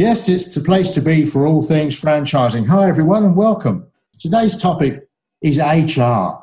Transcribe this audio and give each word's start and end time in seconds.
Yes, 0.00 0.30
it's 0.30 0.54
the 0.54 0.62
place 0.62 0.90
to 0.92 1.02
be 1.02 1.26
for 1.26 1.46
all 1.46 1.60
things 1.60 2.00
franchising. 2.00 2.66
Hi, 2.68 2.88
everyone, 2.88 3.22
and 3.22 3.36
welcome. 3.36 3.86
Today's 4.18 4.56
topic 4.56 5.06
is 5.42 5.58
HR. 5.58 6.38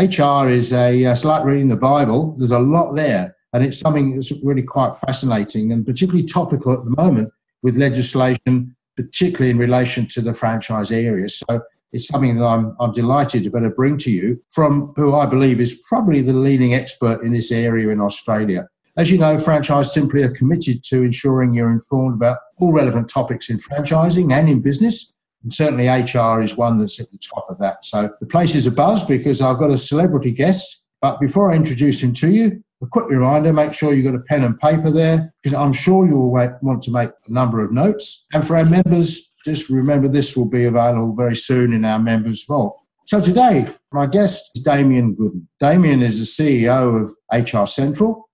HR 0.00 0.48
is 0.48 0.72
a, 0.72 1.04
uh, 1.04 1.10
it's 1.10 1.24
like 1.24 1.44
reading 1.44 1.66
the 1.66 1.74
Bible. 1.74 2.36
There's 2.38 2.52
a 2.52 2.60
lot 2.60 2.94
there, 2.94 3.34
and 3.52 3.64
it's 3.64 3.80
something 3.80 4.14
that's 4.14 4.30
really 4.44 4.62
quite 4.62 4.94
fascinating 4.94 5.72
and 5.72 5.84
particularly 5.84 6.22
topical 6.22 6.74
at 6.74 6.84
the 6.84 6.94
moment 6.96 7.32
with 7.60 7.76
legislation, 7.76 8.76
particularly 8.96 9.50
in 9.50 9.58
relation 9.58 10.06
to 10.10 10.20
the 10.20 10.32
franchise 10.32 10.92
area. 10.92 11.28
So 11.28 11.62
it's 11.90 12.06
something 12.06 12.36
that 12.36 12.44
I'm, 12.44 12.76
I'm 12.78 12.92
delighted 12.92 13.42
to 13.42 13.50
better 13.50 13.70
bring 13.70 13.98
to 13.98 14.12
you 14.12 14.40
from 14.48 14.92
who 14.94 15.12
I 15.12 15.26
believe 15.26 15.60
is 15.60 15.82
probably 15.88 16.20
the 16.20 16.34
leading 16.34 16.72
expert 16.74 17.24
in 17.24 17.32
this 17.32 17.50
area 17.50 17.88
in 17.88 18.00
Australia. 18.00 18.68
As 18.98 19.10
you 19.10 19.18
know, 19.18 19.36
Franchise 19.36 19.92
Simply 19.92 20.22
are 20.22 20.30
committed 20.30 20.82
to 20.84 21.02
ensuring 21.02 21.52
you're 21.52 21.70
informed 21.70 22.14
about 22.14 22.38
all 22.56 22.72
relevant 22.72 23.10
topics 23.10 23.50
in 23.50 23.58
franchising 23.58 24.32
and 24.32 24.48
in 24.48 24.62
business. 24.62 25.18
And 25.42 25.52
certainly 25.52 25.86
HR 25.86 26.40
is 26.40 26.56
one 26.56 26.78
that's 26.78 26.98
at 26.98 27.10
the 27.10 27.18
top 27.18 27.46
of 27.50 27.58
that. 27.58 27.84
So 27.84 28.10
the 28.20 28.26
place 28.26 28.54
is 28.54 28.66
a 28.66 28.70
buzz 28.70 29.06
because 29.06 29.42
I've 29.42 29.58
got 29.58 29.70
a 29.70 29.76
celebrity 29.76 30.30
guest. 30.30 30.84
But 31.02 31.20
before 31.20 31.52
I 31.52 31.56
introduce 31.56 32.02
him 32.02 32.14
to 32.14 32.30
you, 32.30 32.64
a 32.82 32.86
quick 32.86 33.10
reminder 33.10 33.52
make 33.52 33.74
sure 33.74 33.92
you've 33.92 34.10
got 34.10 34.18
a 34.18 34.24
pen 34.24 34.44
and 34.44 34.58
paper 34.58 34.90
there 34.90 35.34
because 35.42 35.52
I'm 35.52 35.74
sure 35.74 36.06
you'll 36.06 36.30
want 36.30 36.82
to 36.82 36.90
make 36.90 37.10
a 37.28 37.32
number 37.32 37.62
of 37.62 37.72
notes. 37.72 38.26
And 38.32 38.46
for 38.46 38.56
our 38.56 38.64
members, 38.64 39.30
just 39.44 39.68
remember 39.68 40.08
this 40.08 40.36
will 40.36 40.48
be 40.48 40.64
available 40.64 41.14
very 41.14 41.36
soon 41.36 41.74
in 41.74 41.84
our 41.84 41.98
members' 41.98 42.44
vault. 42.44 42.80
So 43.06 43.20
today, 43.20 43.68
my 43.92 44.06
guest 44.06 44.52
is 44.56 44.62
Damien 44.62 45.14
Gooden. 45.14 45.46
Damien 45.60 46.02
is 46.02 46.36
the 46.36 46.64
CEO 46.64 47.02
of 47.02 47.14
HR 47.30 47.66
Central, 47.66 48.25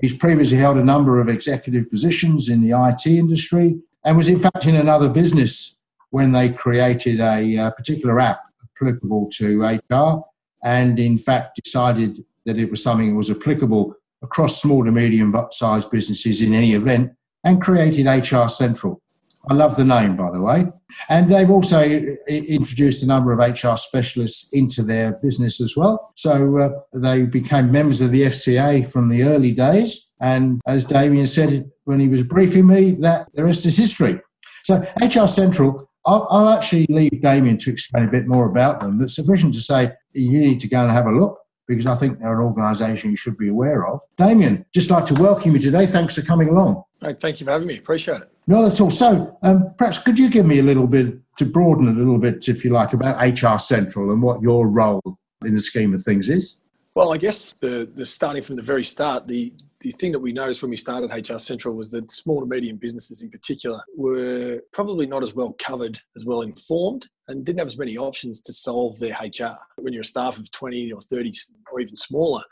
He's 0.00 0.16
previously 0.16 0.56
held 0.56 0.78
a 0.78 0.84
number 0.84 1.20
of 1.20 1.28
executive 1.28 1.90
positions 1.90 2.48
in 2.48 2.62
the 2.62 2.70
IT 2.70 3.06
industry 3.06 3.80
and 4.04 4.16
was, 4.16 4.28
in 4.28 4.38
fact, 4.38 4.64
in 4.66 4.74
another 4.74 5.08
business 5.08 5.78
when 6.10 6.32
they 6.32 6.48
created 6.48 7.20
a, 7.20 7.56
uh, 7.56 7.70
particular 7.72 8.18
app 8.18 8.40
applicable 8.76 9.28
to 9.34 9.62
HR 9.62 10.24
and, 10.64 10.98
in 10.98 11.18
fact, 11.18 11.60
decided 11.62 12.24
that 12.46 12.58
it 12.58 12.70
was 12.70 12.82
something 12.82 13.10
that 13.10 13.14
was 13.14 13.30
applicable 13.30 13.94
across 14.22 14.60
small 14.60 14.84
to 14.84 14.92
medium 14.92 15.34
sized 15.50 15.90
businesses 15.90 16.42
in 16.42 16.54
any 16.54 16.72
event 16.72 17.12
and 17.44 17.62
created 17.62 18.06
HR 18.06 18.48
Central. 18.48 19.00
I 19.48 19.54
love 19.54 19.76
the 19.76 19.84
name, 19.84 20.16
by 20.16 20.30
the 20.30 20.40
way. 20.40 20.66
And 21.08 21.28
they've 21.28 21.50
also 21.50 21.82
introduced 22.28 23.02
a 23.02 23.06
number 23.06 23.32
of 23.32 23.38
HR 23.38 23.76
specialists 23.76 24.52
into 24.52 24.82
their 24.82 25.12
business 25.12 25.60
as 25.60 25.76
well. 25.76 26.12
So 26.16 26.58
uh, 26.58 26.70
they 26.92 27.24
became 27.24 27.72
members 27.72 28.00
of 28.00 28.10
the 28.10 28.22
FCA 28.22 28.90
from 28.90 29.08
the 29.08 29.22
early 29.22 29.52
days. 29.52 30.14
And 30.20 30.60
as 30.66 30.84
Damien 30.84 31.26
said 31.26 31.70
when 31.84 32.00
he 32.00 32.08
was 32.08 32.22
briefing 32.22 32.66
me, 32.66 32.92
that 33.00 33.28
the 33.32 33.44
rest 33.44 33.64
is 33.64 33.78
history. 33.78 34.20
So 34.64 34.84
HR 35.00 35.26
Central, 35.26 35.88
I'll, 36.04 36.26
I'll 36.30 36.50
actually 36.50 36.86
leave 36.90 37.22
Damien 37.22 37.56
to 37.58 37.70
explain 37.70 38.04
a 38.04 38.10
bit 38.10 38.26
more 38.26 38.46
about 38.46 38.80
them. 38.80 38.98
But 38.98 39.10
sufficient 39.10 39.54
to 39.54 39.60
say 39.60 39.92
you 40.12 40.38
need 40.38 40.60
to 40.60 40.68
go 40.68 40.82
and 40.82 40.90
have 40.90 41.06
a 41.06 41.12
look 41.12 41.40
because 41.66 41.86
I 41.86 41.94
think 41.94 42.18
they're 42.18 42.38
an 42.38 42.44
organisation 42.44 43.10
you 43.10 43.16
should 43.16 43.38
be 43.38 43.48
aware 43.48 43.86
of. 43.86 44.00
Damien, 44.16 44.66
just 44.74 44.90
like 44.90 45.04
to 45.06 45.14
welcome 45.14 45.52
you 45.52 45.60
today. 45.60 45.86
Thanks 45.86 46.16
for 46.16 46.22
coming 46.22 46.48
along. 46.48 46.82
Thank 47.00 47.40
you 47.40 47.46
for 47.46 47.52
having 47.52 47.68
me. 47.68 47.78
Appreciate 47.78 48.22
it. 48.22 48.30
No, 48.46 48.62
that's 48.62 48.80
all. 48.80 48.90
So, 48.90 49.38
um, 49.42 49.74
perhaps 49.78 49.98
could 49.98 50.18
you 50.18 50.28
give 50.28 50.46
me 50.46 50.58
a 50.58 50.62
little 50.62 50.86
bit 50.86 51.14
to 51.38 51.44
broaden 51.44 51.88
a 51.88 51.92
little 51.92 52.18
bit, 52.18 52.48
if 52.48 52.64
you 52.64 52.70
like, 52.72 52.92
about 52.92 53.20
HR 53.20 53.58
Central 53.58 54.10
and 54.10 54.22
what 54.22 54.42
your 54.42 54.68
role 54.68 55.02
in 55.44 55.54
the 55.54 55.60
scheme 55.60 55.94
of 55.94 56.02
things 56.02 56.28
is? 56.28 56.60
Well, 56.94 57.12
I 57.14 57.16
guess 57.16 57.52
the, 57.52 57.90
the 57.94 58.04
starting 58.04 58.42
from 58.42 58.56
the 58.56 58.62
very 58.62 58.82
start, 58.82 59.28
the, 59.28 59.52
the 59.80 59.92
thing 59.92 60.10
that 60.12 60.18
we 60.18 60.32
noticed 60.32 60.60
when 60.60 60.70
we 60.70 60.76
started 60.76 61.10
HR 61.10 61.38
Central 61.38 61.76
was 61.76 61.90
that 61.90 62.10
small 62.10 62.40
to 62.40 62.46
medium 62.46 62.76
businesses 62.76 63.22
in 63.22 63.30
particular 63.30 63.80
were 63.96 64.60
probably 64.72 65.06
not 65.06 65.22
as 65.22 65.32
well 65.32 65.54
covered, 65.58 66.00
as 66.16 66.26
well 66.26 66.42
informed, 66.42 67.08
and 67.28 67.44
didn't 67.44 67.60
have 67.60 67.68
as 67.68 67.78
many 67.78 67.96
options 67.96 68.40
to 68.40 68.52
solve 68.52 68.98
their 68.98 69.12
HR. 69.12 69.56
When 69.76 69.92
you're 69.92 70.02
a 70.02 70.04
staff 70.04 70.38
of 70.38 70.50
20 70.50 70.92
or 70.92 71.00
30 71.00 71.32
or 71.72 71.80
even 71.80 71.94
smaller, 71.94 72.42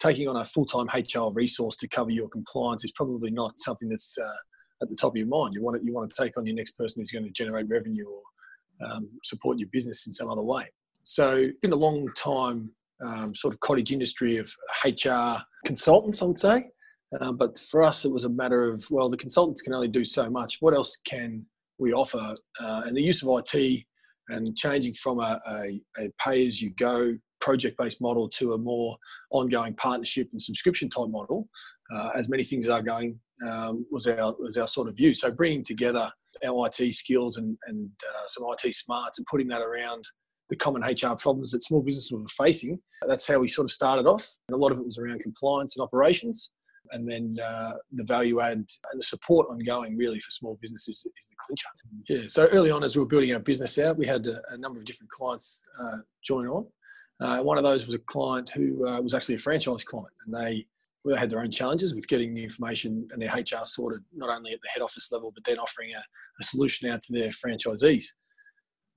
taking 0.00 0.28
on 0.28 0.36
a 0.36 0.44
full 0.44 0.66
time 0.66 0.86
HR 0.94 1.32
resource 1.32 1.76
to 1.76 1.88
cover 1.88 2.10
your 2.10 2.28
compliance 2.28 2.84
is 2.84 2.92
probably 2.92 3.30
not 3.30 3.58
something 3.58 3.88
that's 3.88 4.16
uh, 4.18 4.82
at 4.82 4.88
the 4.88 4.96
top 4.96 5.12
of 5.12 5.16
your 5.16 5.26
mind. 5.26 5.54
You 5.54 5.62
want 5.62 5.80
to, 5.80 5.84
you 5.84 5.92
want 5.92 6.10
to 6.10 6.22
take 6.22 6.36
on 6.36 6.46
your 6.46 6.54
next 6.54 6.72
person 6.72 7.00
who's 7.00 7.10
going 7.10 7.24
to 7.24 7.30
generate 7.30 7.68
revenue 7.68 8.06
or 8.06 8.86
um, 8.86 9.08
support 9.24 9.58
your 9.58 9.68
business 9.72 10.06
in 10.06 10.12
some 10.12 10.30
other 10.30 10.42
way. 10.42 10.66
So 11.02 11.36
it's 11.36 11.58
been 11.60 11.72
a 11.72 11.76
long 11.76 12.08
time 12.16 12.70
um, 13.04 13.34
sort 13.34 13.54
of 13.54 13.60
cottage 13.60 13.92
industry 13.92 14.38
of 14.38 14.50
HR 14.84 15.42
consultants, 15.64 16.22
I 16.22 16.24
would 16.26 16.38
say. 16.38 16.66
Um, 17.20 17.36
but 17.36 17.58
for 17.58 17.82
us, 17.82 18.04
it 18.04 18.10
was 18.10 18.24
a 18.24 18.28
matter 18.28 18.70
of, 18.70 18.84
well, 18.90 19.08
the 19.08 19.16
consultants 19.16 19.62
can 19.62 19.72
only 19.72 19.88
do 19.88 20.04
so 20.04 20.28
much. 20.28 20.56
What 20.60 20.74
else 20.74 20.98
can 21.06 21.46
we 21.78 21.92
offer? 21.92 22.34
Uh, 22.60 22.82
and 22.84 22.96
the 22.96 23.02
use 23.02 23.22
of 23.22 23.30
IT 23.38 23.84
and 24.28 24.56
changing 24.56 24.94
from 24.94 25.20
a, 25.20 25.40
a, 25.48 25.80
a 25.98 26.10
pay 26.18 26.44
as 26.46 26.60
you 26.60 26.70
go 26.70 27.16
project 27.46 27.78
based 27.78 28.00
model 28.00 28.28
to 28.28 28.54
a 28.54 28.58
more 28.58 28.96
ongoing 29.30 29.72
partnership 29.74 30.28
and 30.32 30.42
subscription 30.42 30.90
type 30.90 31.08
model, 31.08 31.48
uh, 31.94 32.08
as 32.16 32.28
many 32.28 32.42
things 32.42 32.68
are 32.68 32.82
going, 32.82 33.16
um, 33.48 33.86
was, 33.92 34.08
our, 34.08 34.34
was 34.40 34.56
our 34.56 34.66
sort 34.66 34.88
of 34.88 34.96
view. 34.96 35.14
So 35.14 35.30
bringing 35.30 35.62
together 35.62 36.10
our 36.44 36.66
IT 36.66 36.92
skills 36.92 37.36
and, 37.36 37.56
and 37.68 37.88
uh, 38.04 38.26
some 38.26 38.44
IT 38.50 38.74
smarts 38.74 39.18
and 39.18 39.26
putting 39.28 39.46
that 39.48 39.60
around 39.60 40.04
the 40.48 40.56
common 40.56 40.82
HR 40.82 41.14
problems 41.14 41.52
that 41.52 41.62
small 41.62 41.82
businesses 41.82 42.10
were 42.10 42.26
facing. 42.26 42.80
That's 43.06 43.28
how 43.28 43.38
we 43.38 43.46
sort 43.46 43.66
of 43.66 43.70
started 43.70 44.06
off. 44.06 44.28
And 44.48 44.56
a 44.56 44.58
lot 44.58 44.72
of 44.72 44.78
it 44.80 44.84
was 44.84 44.98
around 44.98 45.20
compliance 45.20 45.76
and 45.76 45.84
operations. 45.84 46.50
And 46.92 47.08
then 47.08 47.36
uh, 47.44 47.74
the 47.92 48.04
value 48.04 48.40
add 48.40 48.58
and 48.58 48.68
the 48.94 49.02
support 49.02 49.48
ongoing 49.50 49.96
really 49.96 50.18
for 50.18 50.30
small 50.30 50.58
businesses 50.60 51.06
is 51.18 51.28
the 51.28 51.36
clincher. 51.44 51.68
Yeah. 52.08 52.28
So 52.28 52.46
early 52.46 52.70
on, 52.72 52.82
as 52.82 52.96
we 52.96 53.00
were 53.02 53.08
building 53.08 53.32
our 53.32 53.40
business 53.40 53.78
out, 53.78 53.96
we 53.96 54.06
had 54.06 54.26
a, 54.26 54.40
a 54.50 54.58
number 54.58 54.78
of 54.80 54.84
different 54.84 55.10
clients 55.10 55.62
uh, 55.80 55.98
join 56.24 56.46
on. 56.46 56.66
Uh, 57.20 57.38
one 57.38 57.56
of 57.56 57.64
those 57.64 57.86
was 57.86 57.94
a 57.94 58.00
client 58.00 58.50
who 58.50 58.86
uh, 58.86 59.00
was 59.00 59.14
actually 59.14 59.34
a 59.34 59.38
franchise 59.38 59.84
client, 59.84 60.12
and 60.26 60.34
they 60.34 60.66
they 61.04 61.16
had 61.16 61.30
their 61.30 61.40
own 61.40 61.50
challenges 61.50 61.94
with 61.94 62.08
getting 62.08 62.34
the 62.34 62.42
information 62.42 63.06
and 63.12 63.22
their 63.22 63.32
HR 63.32 63.64
sorted, 63.64 64.02
not 64.12 64.28
only 64.28 64.52
at 64.52 64.58
the 64.62 64.68
head 64.68 64.82
office 64.82 65.10
level, 65.12 65.30
but 65.32 65.44
then 65.44 65.58
offering 65.58 65.92
a, 65.94 65.98
a 66.40 66.44
solution 66.44 66.90
out 66.90 67.00
to 67.02 67.12
their 67.12 67.30
franchisees. 67.30 68.06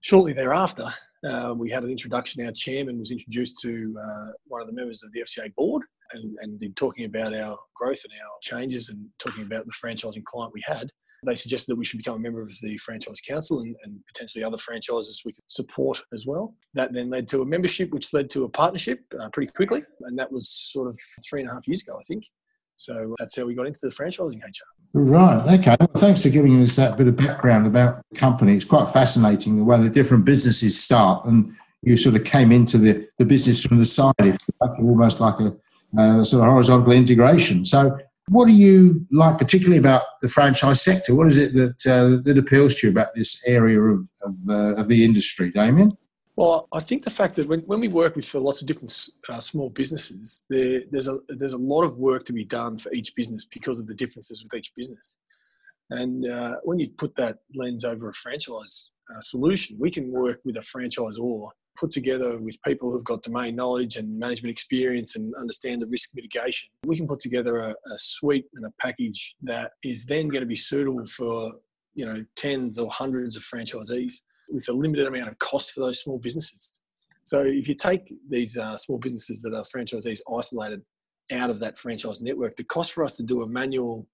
Shortly 0.01 0.33
thereafter, 0.33 0.91
uh, 1.27 1.53
we 1.55 1.69
had 1.69 1.83
an 1.83 1.91
introduction. 1.91 2.45
Our 2.45 2.51
chairman 2.51 2.97
was 2.97 3.11
introduced 3.11 3.59
to 3.61 3.95
uh, 4.01 4.31
one 4.45 4.61
of 4.61 4.67
the 4.67 4.73
members 4.73 5.03
of 5.03 5.11
the 5.11 5.21
FCA 5.21 5.53
board, 5.55 5.83
and, 6.13 6.35
and 6.41 6.61
in 6.63 6.73
talking 6.73 7.05
about 7.05 7.35
our 7.35 7.57
growth 7.75 8.01
and 8.03 8.13
our 8.13 8.31
changes 8.41 8.89
and 8.89 9.05
talking 9.19 9.43
about 9.43 9.65
the 9.65 9.73
franchising 9.73 10.23
client 10.23 10.53
we 10.53 10.63
had, 10.65 10.89
they 11.23 11.35
suggested 11.35 11.71
that 11.71 11.77
we 11.77 11.85
should 11.85 11.97
become 11.97 12.15
a 12.15 12.19
member 12.19 12.41
of 12.41 12.53
the 12.61 12.77
Franchise 12.77 13.21
Council 13.21 13.59
and, 13.59 13.75
and, 13.83 13.99
potentially 14.13 14.43
other 14.43 14.57
franchises 14.57 15.21
we 15.25 15.33
could 15.33 15.43
support 15.47 16.01
as 16.13 16.25
well. 16.25 16.55
That 16.73 16.93
then 16.93 17.09
led 17.09 17.27
to 17.29 17.41
a 17.41 17.45
membership, 17.45 17.91
which 17.91 18.13
led 18.13 18.29
to 18.31 18.43
a 18.45 18.49
partnership 18.49 19.01
uh, 19.19 19.29
pretty 19.29 19.51
quickly. 19.51 19.83
And 20.01 20.17
that 20.17 20.31
was 20.31 20.49
sort 20.49 20.87
of 20.87 20.97
three 21.29 21.41
and 21.41 21.49
a 21.49 21.53
half 21.53 21.67
years 21.67 21.81
ago, 21.81 21.95
I 21.97 22.03
think. 22.03 22.25
So 22.75 23.13
that's 23.19 23.35
how 23.35 23.45
we 23.45 23.55
got 23.55 23.67
into 23.67 23.79
the 23.81 23.89
franchising 23.89 24.37
HR. 24.37 24.79
Right. 24.93 25.59
Okay. 25.59 25.75
Well, 25.79 25.89
thanks 25.97 26.23
for 26.23 26.29
giving 26.29 26.61
us 26.61 26.75
that 26.77 26.97
bit 26.97 27.07
of 27.07 27.15
background 27.17 27.67
about 27.67 28.01
the 28.11 28.17
company. 28.17 28.55
It's 28.55 28.65
quite 28.65 28.87
fascinating 28.87 29.57
the 29.57 29.65
way 29.65 29.79
the 29.81 29.89
different 29.89 30.25
businesses 30.25 30.81
start, 30.81 31.25
and 31.25 31.55
you 31.81 31.97
sort 31.97 32.15
of 32.15 32.23
came 32.23 32.51
into 32.51 32.77
the, 32.77 33.07
the 33.17 33.25
business 33.25 33.63
from 33.63 33.77
the 33.77 33.85
side, 33.85 34.13
It's 34.19 34.47
almost 34.79 35.19
like 35.19 35.39
a 35.39 35.55
uh, 35.97 36.23
sort 36.23 36.43
of 36.43 36.49
horizontal 36.49 36.91
integration. 36.93 37.65
So, 37.65 37.97
what 38.29 38.47
do 38.47 38.53
you 38.53 39.05
like 39.11 39.37
particularly 39.37 39.79
about 39.79 40.03
the 40.21 40.27
franchise 40.27 40.81
sector? 40.81 41.15
What 41.15 41.27
is 41.27 41.37
it 41.37 41.53
that 41.53 41.87
uh, 41.87 42.21
that 42.23 42.37
appeals 42.37 42.77
to 42.77 42.87
you 42.87 42.91
about 42.91 43.13
this 43.13 43.43
area 43.45 43.81
of 43.81 44.09
of, 44.21 44.35
uh, 44.47 44.75
of, 44.75 44.87
the 44.87 45.03
industry, 45.03 45.51
Damien? 45.51 45.89
Well, 46.35 46.67
I 46.71 46.79
think 46.79 47.03
the 47.03 47.09
fact 47.09 47.35
that 47.35 47.47
when, 47.47 47.61
when 47.61 47.81
we 47.81 47.89
work 47.89 48.15
with 48.15 48.25
for 48.25 48.39
lots 48.39 48.61
of 48.61 48.67
different 48.67 49.09
uh, 49.27 49.39
small 49.41 49.69
businesses, 49.69 50.45
there, 50.49 50.81
there's 50.91 51.07
a 51.07 51.19
there's 51.29 51.53
a 51.53 51.57
lot 51.57 51.83
of 51.83 51.97
work 51.97 52.25
to 52.25 52.33
be 52.33 52.45
done 52.45 52.77
for 52.77 52.91
each 52.93 53.15
business 53.15 53.45
because 53.45 53.79
of 53.79 53.87
the 53.87 53.95
differences 53.95 54.43
with 54.43 54.53
each 54.53 54.73
business. 54.75 55.15
And 55.89 56.29
uh, 56.29 56.55
when 56.63 56.79
you 56.79 56.89
put 56.89 57.15
that 57.15 57.39
lens 57.55 57.83
over 57.83 58.09
a 58.09 58.13
franchise 58.13 58.91
uh, 59.13 59.21
solution, 59.21 59.77
we 59.79 59.89
can 59.89 60.11
work 60.11 60.39
with 60.45 60.55
a 60.55 60.61
franchisor 60.61 61.49
put 61.79 61.91
together 61.91 62.37
with 62.37 62.61
people 62.65 62.91
who've 62.91 63.05
got 63.05 63.23
domain 63.23 63.55
knowledge 63.55 63.95
and 63.95 64.19
management 64.19 64.51
experience 64.51 65.15
and 65.15 65.33
understand 65.35 65.81
the 65.81 65.87
risk 65.87 66.09
mitigation. 66.13 66.69
We 66.85 66.97
can 66.97 67.07
put 67.07 67.19
together 67.19 67.59
a, 67.59 67.69
a 67.69 67.97
suite 67.97 68.45
and 68.55 68.65
a 68.65 68.71
package 68.81 69.35
that 69.43 69.71
is 69.83 70.05
then 70.05 70.27
going 70.27 70.41
to 70.41 70.47
be 70.47 70.55
suitable 70.55 71.05
for 71.05 71.53
you 71.95 72.05
know 72.05 72.23
tens 72.35 72.77
or 72.77 72.89
hundreds 72.91 73.35
of 73.35 73.43
franchisees 73.43 74.15
with 74.49 74.67
a 74.69 74.73
limited 74.73 75.07
amount 75.07 75.29
of 75.29 75.39
cost 75.39 75.71
for 75.71 75.81
those 75.81 76.01
small 76.01 76.19
businesses. 76.19 76.71
So 77.23 77.41
if 77.41 77.67
you 77.67 77.75
take 77.75 78.11
these 78.27 78.57
uh, 78.57 78.75
small 78.77 78.97
businesses 78.97 79.41
that 79.43 79.53
are 79.53 79.63
franchisees 79.63 80.19
isolated 80.37 80.81
out 81.31 81.49
of 81.49 81.59
that 81.59 81.77
franchise 81.77 82.21
network, 82.21 82.55
the 82.55 82.63
cost 82.63 82.93
for 82.93 83.03
us 83.03 83.15
to 83.17 83.23
do 83.23 83.43
a 83.43 83.47
manual 83.47 84.07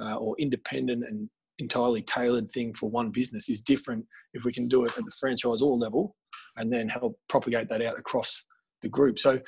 uh, 0.00 0.16
or 0.16 0.36
independent 0.38 1.04
and 1.04 1.28
entirely 1.58 2.02
tailored 2.02 2.50
thing 2.50 2.72
for 2.72 2.90
one 2.90 3.10
business 3.10 3.48
is 3.48 3.60
different 3.60 4.04
if 4.34 4.44
we 4.44 4.52
can 4.52 4.68
do 4.68 4.84
it 4.84 4.96
at 4.98 5.04
the 5.04 5.12
franchise 5.18 5.60
franchisor 5.60 5.80
level 5.80 6.16
and 6.56 6.72
then 6.72 6.88
help 6.88 7.18
propagate 7.28 7.68
that 7.68 7.82
out 7.82 7.98
across 7.98 8.44
the 8.82 8.88
group. 8.88 9.18
So, 9.18 9.40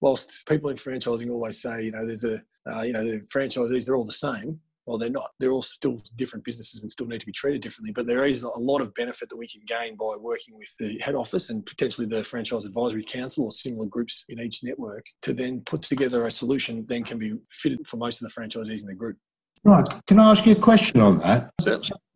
whilst 0.00 0.46
people 0.46 0.70
in 0.70 0.76
franchising 0.76 1.30
always 1.30 1.60
say, 1.60 1.82
you 1.84 1.92
know, 1.92 2.06
there's 2.06 2.24
a, 2.24 2.42
uh, 2.70 2.82
you 2.82 2.92
know, 2.92 3.02
the 3.02 3.20
franchisees, 3.32 3.86
they're 3.86 3.96
all 3.96 4.04
the 4.04 4.12
same. 4.12 4.60
Well, 4.84 4.98
they're 4.98 5.10
not. 5.10 5.30
They're 5.38 5.52
all 5.52 5.62
still 5.62 6.02
different 6.16 6.44
businesses 6.44 6.82
and 6.82 6.90
still 6.90 7.06
need 7.06 7.20
to 7.20 7.26
be 7.26 7.32
treated 7.32 7.62
differently. 7.62 7.92
But 7.92 8.08
there 8.08 8.26
is 8.26 8.42
a 8.42 8.48
lot 8.48 8.80
of 8.80 8.92
benefit 8.94 9.28
that 9.28 9.36
we 9.36 9.46
can 9.46 9.60
gain 9.64 9.96
by 9.96 10.16
working 10.18 10.58
with 10.58 10.74
the 10.80 10.98
head 10.98 11.14
office 11.14 11.50
and 11.50 11.64
potentially 11.64 12.06
the 12.06 12.24
franchise 12.24 12.64
advisory 12.64 13.04
council 13.04 13.44
or 13.44 13.52
similar 13.52 13.86
groups 13.86 14.24
in 14.28 14.40
each 14.40 14.64
network 14.64 15.04
to 15.22 15.32
then 15.32 15.60
put 15.60 15.82
together 15.82 16.26
a 16.26 16.32
solution 16.32 16.78
that 16.78 16.88
then 16.88 17.04
can 17.04 17.18
be 17.18 17.34
fitted 17.52 17.86
for 17.86 17.96
most 17.96 18.20
of 18.20 18.28
the 18.28 18.40
franchisees 18.40 18.80
in 18.80 18.88
the 18.88 18.94
group. 18.94 19.16
Right. 19.64 19.86
Can 20.06 20.18
I 20.18 20.30
ask 20.30 20.44
you 20.44 20.52
a 20.52 20.56
question 20.56 21.00
on 21.00 21.18
that? 21.20 21.50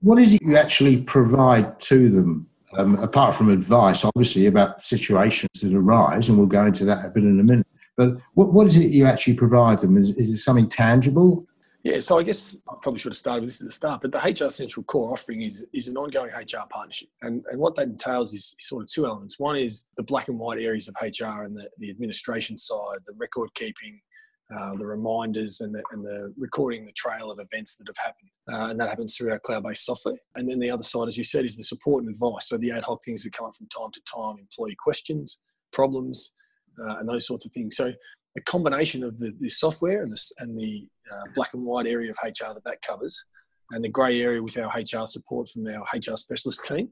What 0.01 0.19
is 0.19 0.35
it 0.35 0.43
you 0.43 0.57
actually 0.57 1.03
provide 1.03 1.79
to 1.81 2.09
them, 2.09 2.49
um, 2.77 2.97
apart 2.97 3.35
from 3.35 3.51
advice, 3.51 4.05
obviously, 4.05 4.47
about 4.47 4.83
situations 4.83 5.51
that 5.63 5.77
arise, 5.77 6.29
and 6.29 6.39
we'll 6.39 6.49
go 6.49 6.67
into 6.67 6.85
that 6.87 7.05
a 7.05 7.11
bit 7.11 7.25
in 7.25 7.41
a 7.41 7.45
minute. 7.45 7.67
But 7.97 8.17
what, 8.35 8.53
what 8.53 8.67
is 8.67 8.77
it 8.77 8.91
you 8.91 9.07
actually 9.07 9.35
provide 9.35 9.79
them? 9.79 9.97
Is, 9.97 10.11
is 10.11 10.31
it 10.31 10.37
something 10.39 10.69
tangible? 10.69 11.47
Yeah, 11.87 12.01
so 12.01 12.19
I 12.19 12.25
guess 12.25 12.59
I 12.69 12.75
probably 12.83 12.99
should 12.99 13.13
have 13.13 13.17
started 13.17 13.43
with 13.43 13.51
this 13.51 13.61
at 13.61 13.69
the 13.69 13.73
start, 13.73 14.03
but 14.03 14.11
the 14.11 14.19
HR 14.19 14.51
Central 14.51 14.83
core 14.83 15.13
offering 15.13 15.43
is, 15.43 15.65
is 15.73 15.87
an 15.87 15.97
ongoing 15.97 16.33
HR 16.33 16.67
partnership. 16.69 17.09
And, 17.23 17.45
and 17.49 17.61
what 17.61 17.77
that 17.77 17.87
entails 17.87 18.35
is 18.35 18.57
sort 18.59 18.83
of 18.83 18.91
two 18.91 19.07
elements. 19.07 19.39
One 19.39 19.57
is 19.57 19.85
the 19.97 20.03
black 20.03 20.27
and 20.27 20.37
white 20.37 20.61
areas 20.61 20.89
of 20.89 20.97
HR 21.01 21.45
and 21.45 21.57
the, 21.57 21.69
the 21.79 21.91
administration 21.91 22.59
side, 22.59 22.99
the 23.07 23.15
record 23.17 23.55
keeping, 23.55 24.01
uh, 24.55 24.77
the 24.77 24.87
reminders 24.87 25.61
and 25.61 25.75
the, 25.75 25.83
and 25.91 26.05
the 26.05 26.33
recording 26.39 26.87
the 26.87 26.93
trail 26.93 27.31
of 27.31 27.41
events 27.41 27.77
that 27.77 27.87
have 27.89 27.97
happened. 27.97 28.31
Uh, 28.53 28.71
and 28.71 28.79
that 28.79 28.89
happens 28.89 29.17
through 29.17 29.33
our 29.33 29.41
cloud 29.41 29.65
based 29.65 29.85
software. 29.85 30.19
And 30.37 30.49
then 30.49 30.61
the 30.61 30.71
other 30.71 30.85
side, 30.85 31.09
as 31.09 31.19
you 31.19 31.25
said, 31.25 31.45
is 31.45 31.57
the 31.57 31.65
support 31.65 32.05
and 32.05 32.13
advice. 32.13 32.49
So 32.49 32.57
the 32.57 32.71
ad 32.71 32.85
hoc 32.85 33.01
things 33.05 33.25
that 33.25 33.33
come 33.33 33.47
up 33.47 33.55
from 33.55 33.67
time 33.69 33.91
to 33.93 34.01
time, 34.03 34.37
employee 34.39 34.77
questions, 34.79 35.41
problems, 35.73 36.33
uh, 36.81 36.99
and 36.99 37.09
those 37.09 37.27
sorts 37.27 37.45
of 37.45 37.53
things. 37.53 37.77
So 37.77 37.93
a 38.37 38.41
combination 38.43 39.03
of 39.03 39.19
the, 39.19 39.33
the 39.41 39.51
software 39.51 40.03
and 40.03 40.13
the, 40.13 40.33
and 40.39 40.59
the 40.59 40.87
uh, 41.13 41.25
black 41.35 41.55
and 41.55 41.65
white 41.65 41.87
area 41.87 42.11
of 42.11 42.19
HR 42.23 42.53
that 42.55 42.65
that 42.65 42.83
covers, 42.83 43.25
and 43.73 43.83
the 43.83 43.89
grey 43.89 44.21
area 44.21 44.43
with 44.43 44.57
our 44.59 44.71
HR 44.77 45.07
support 45.07 45.49
from 45.49 45.67
our 45.67 45.85
HR 45.93 46.17
specialist 46.17 46.65
team. 46.65 46.91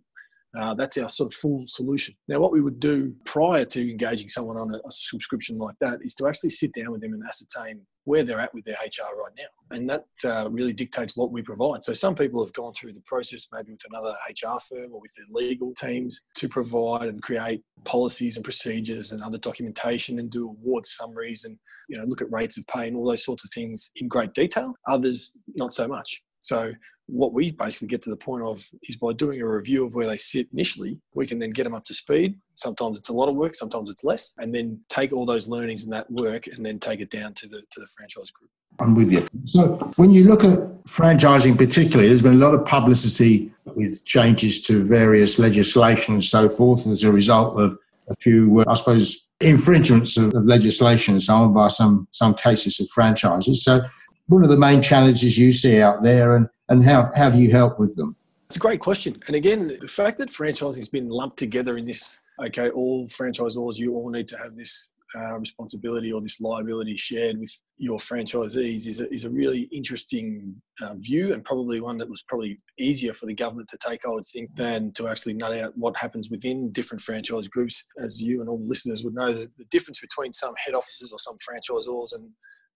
Uh, 0.59 0.75
that's 0.75 0.97
our 0.99 1.09
sort 1.09 1.33
of 1.33 1.37
full 1.37 1.65
solution. 1.67 2.15
Now, 2.29 2.39
what 2.39 2.53
we 2.53 2.61
would 2.61 2.79
do 2.79 3.15
prior 3.25 3.65
to 3.65 3.91
engaging 3.91 4.29
someone 4.29 4.57
on 4.57 4.73
a, 4.73 4.79
a, 4.79 4.91
subscription 4.91 5.59
like 5.59 5.75
that 5.81 5.99
is 6.03 6.15
to 6.15 6.29
actually 6.29 6.51
sit 6.51 6.73
down 6.73 6.93
with 6.93 7.01
them 7.01 7.13
and 7.13 7.23
ascertain 7.27 7.81
where 8.05 8.23
they're 8.23 8.41
at 8.41 8.55
with 8.55 8.65
their 8.65 8.77
HR 8.77 9.17
right 9.17 9.33
now. 9.37 9.77
And 9.77 9.91
that 9.91 10.05
uh, 10.25 10.49
really 10.51 10.73
dictates 10.73 11.17
what 11.17 11.33
we 11.33 11.43
provide. 11.43 11.83
So, 11.83 11.93
some 11.93 12.15
people 12.15 12.45
have 12.45 12.53
gone 12.53 12.73
through 12.73 12.93
the 12.93 13.03
process 13.03 13.49
maybe 13.53 13.73
with 13.73 13.83
another 13.91 14.15
HR 14.29 14.61
firm 14.61 14.93
or 14.93 15.01
with 15.01 15.13
their 15.17 15.27
legal 15.31 15.75
teams 15.75 16.21
to 16.37 16.49
provide 16.49 17.09
and 17.09 17.21
create 17.23 17.63
policies 17.85 18.37
and 18.37 18.45
procedures 18.45 19.13
and 19.13 19.23
other 19.23 19.39
documentation 19.39 20.19
and 20.19 20.31
do 20.31 20.49
award 20.49 20.87
summaries 20.87 21.45
and 21.45 21.59
you 21.89 21.99
know 21.99 22.05
look 22.05 22.23
at 22.23 22.31
rates 22.33 22.57
of 22.57 22.67
pay 22.69 22.89
and 22.89 22.97
all 22.97 23.07
those 23.07 23.25
sorts 23.25 23.45
of 23.45 23.51
things 23.51 23.91
in 23.97 24.09
great 24.09 24.35
detail. 24.35 24.75
Others, 24.87 25.33
not 25.55 25.75
so 25.75 25.89
much. 25.89 26.23
So 26.45 26.75
what 27.07 27.33
we 27.33 27.53
basically 27.53 27.89
get 27.89 28.03
to 28.03 28.11
the 28.11 28.17
point 28.17 28.43
of 28.43 28.69
is 28.83 28.97
by 28.97 29.13
doing 29.15 29.41
a 29.41 29.49
review 29.49 29.87
of 29.87 29.95
where 29.95 30.07
they 30.07 30.19
sit 30.19 30.47
initially, 30.53 30.99
we 31.15 31.27
can 31.27 31.39
then 31.39 31.51
get 31.51 31.65
them 31.65 31.75
up 31.75 31.85
to 31.85 31.95
speed. 31.95 32.39
Sometimes 32.55 32.99
it's 32.99 33.09
a 33.09 33.15
lot 33.15 33.31
of 33.31 33.35
work, 33.35 33.55
sometimes 33.55 33.91
it's 33.91 34.05
less, 34.05 34.35
and 34.39 34.55
then 34.55 34.81
take 34.91 35.13
all 35.13 35.25
those 35.25 35.49
learnings 35.49 35.85
and 35.85 35.93
that 35.93 36.11
work 36.11 36.47
and 36.47 36.65
then 36.65 36.79
take 36.79 37.01
it 37.01 37.11
down 37.11 37.33
to 37.35 37.49
the 37.49 37.63
to 37.71 37.81
the 37.81 37.87
franchise 37.97 38.31
group. 38.31 38.51
I'm 38.79 38.95
with 38.95 39.11
you. 39.11 39.27
So 39.45 39.77
when 39.97 40.11
you 40.11 40.25
look 40.25 40.45
at 40.45 40.59
franchising 40.85 41.57
particularly, 41.57 42.09
there's 42.09 42.23
been 42.23 42.35
a 42.35 42.47
lot 42.47 42.55
of 42.55 42.65
publicity 42.67 43.53
with 43.65 44.05
changes 44.05 44.61
to 44.63 44.85
various 44.85 45.39
legislation 45.39 46.15
and 46.15 46.25
so 46.25 46.49
forth 46.49 46.87
as 46.87 47.05
a 47.05 47.13
result 47.13 47.59
of 47.59 47.79
a 48.09 48.15
few, 48.21 48.61
uh, 48.61 48.65
I 48.69 48.75
suppose, 48.75 49.31
infringements 49.41 50.17
of, 50.17 50.35
of 50.35 50.45
legislation 50.45 51.15
and 51.15 51.23
so 51.23 51.37
on 51.37 51.55
by 51.55 51.69
some 51.69 52.07
some 52.11 52.35
cases 52.35 52.81
of 52.81 52.89
franchises. 52.89 53.65
So 53.65 53.83
what 54.27 54.43
are 54.43 54.49
the 54.49 54.57
main 54.57 54.83
challenges 54.83 55.37
you 55.37 55.53
see 55.53 55.81
out 55.81 56.03
there 56.03 56.37
and, 56.37 56.49
and 56.69 56.85
how, 56.85 57.11
how 57.17 57.31
do 57.31 57.39
you 57.39 57.51
help 57.51 57.79
with 57.79 57.97
them? 57.97 58.17
It's 58.47 58.57
a 58.57 58.61
great 58.61 58.81
question. 58.81 59.17
And 59.27 59.37
again, 59.37 59.77
the 59.81 59.89
fact 59.89 60.19
that 60.19 60.31
franchising 60.31 60.77
has 60.77 60.89
been 60.89 61.09
lumped 61.09 61.39
together 61.39 61.77
in 61.77 61.85
this, 61.85 62.21
okay, 62.47 62.71
all 62.71 63.07
franchisors, 63.09 63.79
you 63.79 63.95
all 63.95 64.11
need 64.11 64.29
to 64.29 64.39
have 64.39 64.57
this 64.57 64.95
uh, 65.17 65.39
responsibility 65.39 66.13
or 66.13 66.21
this 66.21 66.41
liability 66.41 66.97
shared 66.97 67.39
with 67.39 67.61
your 67.79 67.99
franchisees 67.99 68.87
is 68.87 69.01
a, 69.01 69.13
is 69.13 69.25
a 69.25 69.31
really 69.31 69.69
interesting 69.73 70.55
uh, 70.83 70.95
view 70.97 71.33
and 71.33 71.45
probably 71.45 71.81
one 71.81 71.97
that 71.99 72.09
was 72.09 72.23
probably 72.23 72.59
easier 72.79 73.13
for 73.13 73.27
the 73.27 73.35
government 73.35 73.69
to 73.69 73.79
take, 73.79 74.01
I 74.05 74.09
would 74.09 74.27
think, 74.27 74.55
than 74.57 74.93
to 74.93 75.09
actually 75.09 75.35
nut 75.35 75.57
out 75.57 75.77
what 75.77 75.97
happens 75.97 76.31
within 76.31 76.73
different 76.73 77.01
franchise 77.01 77.49
groups. 77.49 77.85
As 77.99 78.21
you 78.21 78.41
and 78.41 78.49
all 78.49 78.59
the 78.59 78.67
listeners 78.67 79.05
would 79.05 79.15
know, 79.15 79.33
the, 79.33 79.51
the 79.57 79.65
difference 79.71 80.01
between 80.01 80.33
some 80.33 80.55
head 80.57 80.75
offices 80.75 81.13
or 81.13 81.19
some 81.19 81.37
franchisors 81.37 82.15
and 82.15 82.31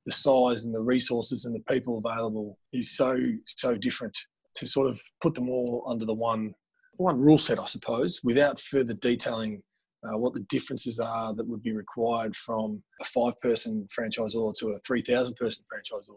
the 0.08 0.12
size 0.12 0.64
and 0.64 0.75
the 0.75 0.81
resources 0.81 1.44
and 1.44 1.55
the 1.55 1.72
people 1.75 1.94
available 2.02 2.58
is 2.72 2.96
so 2.96 3.10
so 3.44 3.76
different 3.76 4.16
to 4.55 4.66
sort 4.66 4.88
of 4.88 4.99
put 5.20 5.34
them 5.34 5.50
all 5.50 5.84
under 5.87 6.06
the 6.06 6.14
one 6.14 6.55
one 6.96 7.20
rule 7.20 7.38
set, 7.38 7.60
I 7.60 7.66
suppose, 7.66 8.12
without 8.25 8.58
further 8.58 8.94
detailing 8.94 9.62
uh, 10.05 10.16
what 10.16 10.32
the 10.32 10.46
differences 10.49 10.99
are 10.99 11.34
that 11.34 11.46
would 11.46 11.62
be 11.62 11.72
required 11.72 12.34
from 12.34 12.82
a 13.00 13.05
five-person 13.05 13.87
franchisor 13.96 14.55
to 14.58 14.69
a 14.70 14.78
three 14.78 15.02
thousand-person 15.02 15.64
franchisor, 15.70 16.16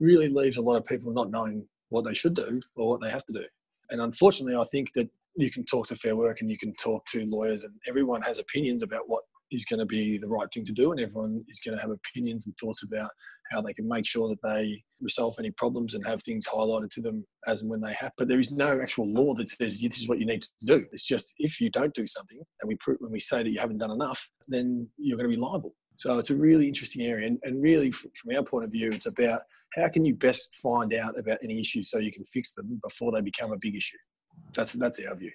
really 0.00 0.28
leaves 0.28 0.56
a 0.56 0.66
lot 0.68 0.76
of 0.76 0.84
people 0.84 1.12
not 1.12 1.30
knowing 1.30 1.64
what 1.90 2.04
they 2.04 2.14
should 2.14 2.34
do 2.34 2.60
or 2.74 2.90
what 2.90 3.00
they 3.00 3.10
have 3.10 3.24
to 3.26 3.32
do. 3.32 3.44
And 3.90 4.00
unfortunately, 4.00 4.60
I 4.60 4.64
think 4.64 4.92
that 4.94 5.08
you 5.36 5.50
can 5.50 5.64
talk 5.64 5.86
to 5.86 5.96
Fair 5.96 6.16
Work 6.16 6.40
and 6.40 6.50
you 6.50 6.58
can 6.58 6.74
talk 6.74 7.06
to 7.12 7.24
lawyers, 7.26 7.62
and 7.64 7.74
everyone 7.88 8.22
has 8.22 8.38
opinions 8.38 8.82
about 8.82 9.08
what 9.08 9.22
is 9.50 9.64
going 9.64 9.80
to 9.80 9.86
be 9.86 10.18
the 10.18 10.28
right 10.28 10.48
thing 10.52 10.64
to 10.64 10.72
do, 10.72 10.90
and 10.90 11.00
everyone 11.00 11.44
is 11.48 11.60
going 11.64 11.76
to 11.76 11.82
have 11.82 11.90
opinions 11.90 12.46
and 12.46 12.56
thoughts 12.58 12.82
about 12.82 13.10
how 13.50 13.60
they 13.60 13.74
can 13.74 13.88
make 13.88 14.06
sure 14.06 14.28
that 14.28 14.42
they 14.42 14.82
resolve 15.00 15.34
any 15.38 15.50
problems 15.50 15.94
and 15.94 16.06
have 16.06 16.22
things 16.22 16.46
highlighted 16.46 16.88
to 16.90 17.00
them 17.00 17.26
as 17.46 17.62
and 17.62 17.70
when 17.70 17.80
they 17.80 17.92
happen. 17.92 18.14
But 18.16 18.28
there 18.28 18.38
is 18.38 18.52
no 18.52 18.80
actual 18.80 19.12
law 19.12 19.34
that 19.34 19.50
says 19.50 19.80
this 19.80 19.98
is 19.98 20.08
what 20.08 20.20
you 20.20 20.26
need 20.26 20.42
to 20.42 20.48
do. 20.64 20.86
It's 20.92 21.04
just 21.04 21.34
if 21.38 21.60
you 21.60 21.68
don't 21.70 21.94
do 21.94 22.06
something, 22.06 22.38
and 22.60 22.68
we 22.68 22.76
prove, 22.76 22.98
when 23.00 23.12
we 23.12 23.20
say 23.20 23.42
that 23.42 23.50
you 23.50 23.58
haven't 23.58 23.78
done 23.78 23.90
enough, 23.90 24.28
then 24.48 24.88
you're 24.96 25.18
going 25.18 25.28
to 25.28 25.36
be 25.36 25.40
liable. 25.40 25.74
So 25.96 26.18
it's 26.18 26.30
a 26.30 26.36
really 26.36 26.66
interesting 26.66 27.04
area, 27.06 27.26
and, 27.26 27.38
and 27.42 27.62
really 27.62 27.90
from 27.90 28.36
our 28.36 28.42
point 28.42 28.64
of 28.64 28.72
view, 28.72 28.88
it's 28.88 29.06
about 29.06 29.42
how 29.74 29.88
can 29.88 30.04
you 30.04 30.14
best 30.14 30.54
find 30.54 30.94
out 30.94 31.18
about 31.18 31.38
any 31.42 31.60
issues 31.60 31.90
so 31.90 31.98
you 31.98 32.12
can 32.12 32.24
fix 32.24 32.54
them 32.54 32.80
before 32.82 33.12
they 33.12 33.20
become 33.20 33.52
a 33.52 33.58
big 33.60 33.76
issue. 33.76 33.98
That's 34.54 34.72
that's 34.74 35.00
our 35.00 35.14
view. 35.14 35.32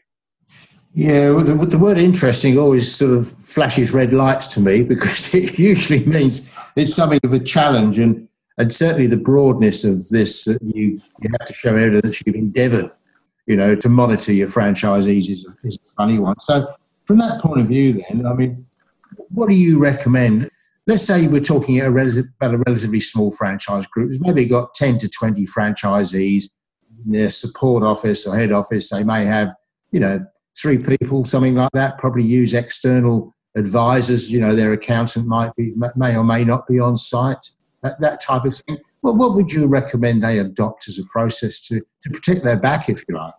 Yeah, 0.98 1.32
well, 1.32 1.44
the, 1.44 1.54
the, 1.66 1.78
word 1.78 1.98
interesting 1.98 2.58
always 2.58 2.90
sort 2.96 3.18
of 3.18 3.28
flashes 3.28 3.92
red 3.92 4.14
lights 4.14 4.48
to 4.48 4.62
me 4.62 4.82
because 4.94 5.36
it 5.36 5.60
usually 5.60 6.06
means 6.06 6.50
it's 6.78 6.96
something 6.96 7.20
of 7.22 7.34
a 7.34 7.40
challenge. 7.40 8.00
And, 8.00 8.30
and 8.58 8.72
certainly 8.72 9.08
the 9.08 9.18
broadness 9.18 9.84
of 9.84 10.08
this, 10.08 10.46
that 10.46 10.60
you, 10.62 11.02
you 11.22 11.30
have 11.38 11.46
to 11.48 11.54
show 11.54 11.76
evidence 11.76 12.22
you've 12.26 12.38
endeavoured, 12.38 12.92
you 13.46 13.58
know, 13.58 13.76
to 13.76 13.90
monitor 13.90 14.32
your 14.32 14.48
franchisees 14.48 15.30
is, 15.30 15.46
is 15.66 15.78
a 15.86 15.92
funny 15.98 16.18
one. 16.18 16.40
So 16.40 16.66
from 17.04 17.18
that 17.18 17.42
point 17.42 17.60
of 17.60 17.68
view 17.68 18.02
then, 18.10 18.26
I 18.26 18.34
mean, 18.34 18.66
what 19.28 19.50
do 19.50 19.56
you 19.56 19.84
recommend? 19.84 20.50
Let's 20.88 21.04
say 21.04 21.28
we're 21.28 21.42
talking 21.42 21.82
a 21.82 21.92
relative, 21.92 22.28
about 22.40 22.54
a 22.54 22.64
relatively 22.66 23.02
small 23.02 23.32
franchise 23.32 23.86
group. 23.86 24.14
It's 24.14 24.22
maybe 24.22 24.46
got 24.46 24.74
10 24.76 25.00
to 25.00 25.10
20 25.10 25.46
franchisees 25.46 26.52
in 27.06 27.12
their 27.12 27.30
support 27.30 27.84
office 27.84 28.26
or 28.26 28.38
head 28.38 28.54
office. 28.54 28.92
They 28.92 29.04
may 29.04 29.26
have, 29.26 29.54
you 29.92 30.00
know, 30.00 30.26
three 30.58 30.78
people, 30.78 31.26
something 31.26 31.56
like 31.56 31.72
that. 31.74 31.98
Probably 31.98 32.24
use 32.24 32.54
external 32.54 33.34
advisors. 33.56 34.32
You 34.32 34.40
know, 34.40 34.56
their 34.56 34.74
accountant 34.74 35.28
might 35.28 35.56
be 35.56 35.74
may 35.96 36.16
or 36.16 36.24
may 36.24 36.44
not 36.44 36.68
be 36.68 36.80
on 36.80 36.96
site. 36.98 37.50
That, 37.84 38.00
that 38.02 38.22
type 38.22 38.46
of 38.46 38.56
thing. 38.56 38.80
Well, 39.04 39.16
what 39.16 39.36
would 39.36 39.52
you 39.52 39.68
recommend 39.68 40.24
they 40.24 40.40
adopt 40.40 40.88
as 40.88 40.98
a 40.98 41.06
process 41.06 41.62
to 41.68 41.82
to 42.02 42.10
protect 42.10 42.44
their 42.44 42.58
back, 42.58 42.90
if 42.90 43.04
you 43.08 43.16
like? 43.16 43.34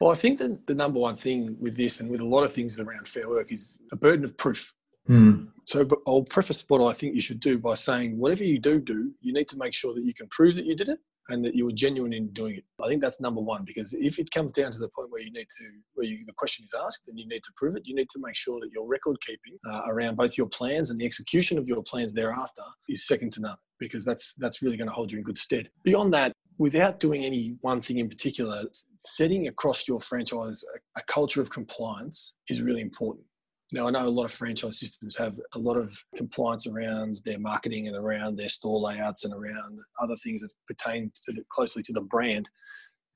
Well, 0.00 0.10
I 0.10 0.14
think 0.14 0.38
that 0.38 0.66
the 0.66 0.74
number 0.74 1.00
one 1.00 1.16
thing 1.16 1.56
with 1.60 1.76
this 1.76 2.00
and 2.00 2.08
with 2.08 2.20
a 2.20 2.26
lot 2.26 2.44
of 2.44 2.52
things 2.52 2.78
around 2.78 3.08
fair 3.08 3.28
work 3.28 3.50
is 3.50 3.76
a 3.90 3.96
burden 3.96 4.24
of 4.24 4.36
proof. 4.36 4.72
Mm. 5.08 5.48
So 5.64 5.86
I'll 6.06 6.22
preface 6.22 6.64
what 6.68 6.86
I 6.86 6.92
think 6.92 7.14
you 7.14 7.20
should 7.20 7.40
do 7.40 7.58
by 7.58 7.74
saying 7.74 8.16
whatever 8.18 8.44
you 8.44 8.58
do 8.58 8.78
do, 8.80 9.12
you 9.20 9.32
need 9.32 9.48
to 9.48 9.58
make 9.58 9.74
sure 9.74 9.94
that 9.94 10.04
you 10.04 10.14
can 10.14 10.28
prove 10.28 10.54
that 10.54 10.66
you 10.66 10.76
did 10.76 10.88
it 10.88 11.00
and 11.28 11.44
that 11.44 11.54
you 11.54 11.66
were 11.66 11.72
genuine 11.72 12.12
in 12.12 12.28
doing 12.28 12.56
it. 12.56 12.64
I 12.82 12.88
think 12.88 13.02
that's 13.02 13.20
number 13.20 13.40
one 13.40 13.64
because 13.64 13.92
if 13.94 14.18
it 14.18 14.30
comes 14.30 14.52
down 14.52 14.72
to 14.72 14.78
the 14.78 14.88
point 14.88 15.10
where 15.10 15.20
you 15.20 15.30
need 15.30 15.46
to, 15.58 15.64
where 15.94 16.06
you, 16.06 16.24
the 16.26 16.32
question 16.32 16.64
is 16.64 16.74
asked 16.84 17.08
and 17.08 17.18
you 17.18 17.26
need 17.28 17.42
to 17.42 17.52
prove 17.56 17.76
it, 17.76 17.82
you 17.84 17.94
need 17.94 18.08
to 18.10 18.18
make 18.20 18.34
sure 18.34 18.60
that 18.60 18.70
your 18.72 18.86
record 18.86 19.16
keeping 19.20 19.58
uh, 19.70 19.82
around 19.86 20.16
both 20.16 20.38
your 20.38 20.48
plans 20.48 20.90
and 20.90 20.98
the 20.98 21.04
execution 21.04 21.58
of 21.58 21.68
your 21.68 21.82
plans 21.82 22.12
thereafter 22.14 22.62
is 22.88 23.06
second 23.06 23.32
to 23.32 23.40
none 23.40 23.56
because 23.78 24.04
that's 24.04 24.34
that's 24.38 24.62
really 24.62 24.76
going 24.76 24.88
to 24.88 24.94
hold 24.94 25.12
you 25.12 25.18
in 25.18 25.24
good 25.24 25.38
stead. 25.38 25.68
Beyond 25.84 26.12
that, 26.14 26.32
without 26.58 26.98
doing 26.98 27.24
any 27.24 27.56
one 27.60 27.80
thing 27.80 27.98
in 27.98 28.08
particular, 28.08 28.64
setting 28.98 29.48
across 29.48 29.86
your 29.86 30.00
franchise 30.00 30.64
a, 30.74 31.00
a 31.00 31.02
culture 31.04 31.40
of 31.40 31.50
compliance 31.50 32.34
is 32.48 32.60
really 32.62 32.80
important. 32.80 33.24
Now, 33.72 33.86
I 33.86 33.90
know 33.90 34.06
a 34.06 34.08
lot 34.08 34.24
of 34.24 34.32
franchise 34.32 34.78
systems 34.78 35.16
have 35.16 35.38
a 35.54 35.58
lot 35.58 35.76
of 35.76 35.94
compliance 36.16 36.66
around 36.66 37.20
their 37.24 37.38
marketing 37.38 37.86
and 37.86 37.96
around 37.96 38.36
their 38.36 38.48
store 38.48 38.80
layouts 38.80 39.24
and 39.24 39.34
around 39.34 39.78
other 40.00 40.16
things 40.16 40.40
that 40.40 40.52
pertain 40.66 41.10
to 41.26 41.32
the, 41.32 41.44
closely 41.52 41.82
to 41.82 41.92
the 41.92 42.00
brand. 42.00 42.48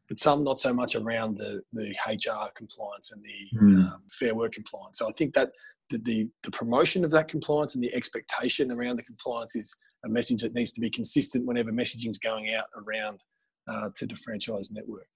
but 0.09 0.19
some 0.19 0.45
not 0.45 0.61
so 0.61 0.75
much 0.75 0.95
around 0.95 1.39
the, 1.39 1.63
the 1.73 1.95
HR 2.07 2.51
compliance 2.55 3.13
and 3.13 3.23
the 3.23 3.59
mm. 3.59 3.93
um, 3.93 4.03
fair 4.13 4.35
work 4.35 4.53
compliance. 4.53 4.99
So 4.99 5.09
I 5.09 5.13
think 5.13 5.33
that 5.35 5.53
the, 5.89 5.99
the, 5.99 6.29
the 6.43 6.51
promotion 6.51 7.03
of 7.03 7.11
that 7.13 7.29
compliance 7.29 7.75
and 7.75 7.83
the 7.83 7.95
expectation 7.95 8.71
around 8.71 8.97
the 8.97 9.05
compliance 9.05 9.57
is 9.57 9.75
a 10.05 10.09
message 10.09 10.43
that 10.43 10.55
needs 10.55 10.73
to 10.73 10.81
be 10.81 10.91
consistent 10.91 11.47
whenever 11.47 11.73
messaging 11.73 12.11
is 12.11 12.19
going 12.19 12.53
out 12.53 12.65
around 12.77 13.21
uh, 13.69 13.89
to 13.97 14.05
the 14.05 14.17
franchise 14.17 14.71
network. 14.71 15.07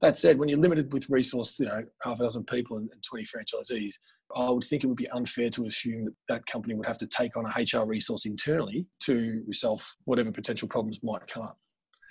That 0.00 0.16
said, 0.16 0.38
when 0.38 0.48
you're 0.48 0.58
limited 0.58 0.92
with 0.92 1.10
resource, 1.10 1.58
you 1.60 1.66
know, 1.66 1.84
half 2.02 2.20
a 2.20 2.22
dozen 2.22 2.44
people 2.44 2.78
and, 2.78 2.90
20 3.02 3.24
franchisees, 3.24 3.94
I 4.34 4.48
would 4.50 4.64
think 4.64 4.82
it 4.82 4.86
would 4.86 4.96
be 4.96 5.10
unfair 5.10 5.50
to 5.50 5.66
assume 5.66 6.04
that 6.06 6.14
that 6.28 6.46
company 6.46 6.74
would 6.74 6.86
have 6.86 6.98
to 6.98 7.06
take 7.06 7.36
on 7.36 7.44
a 7.44 7.78
HR 7.78 7.84
resource 7.84 8.24
internally 8.24 8.86
to 9.00 9.42
resolve 9.46 9.84
whatever 10.04 10.32
potential 10.32 10.68
problems 10.68 11.00
might 11.02 11.26
come 11.26 11.42
up. 11.42 11.58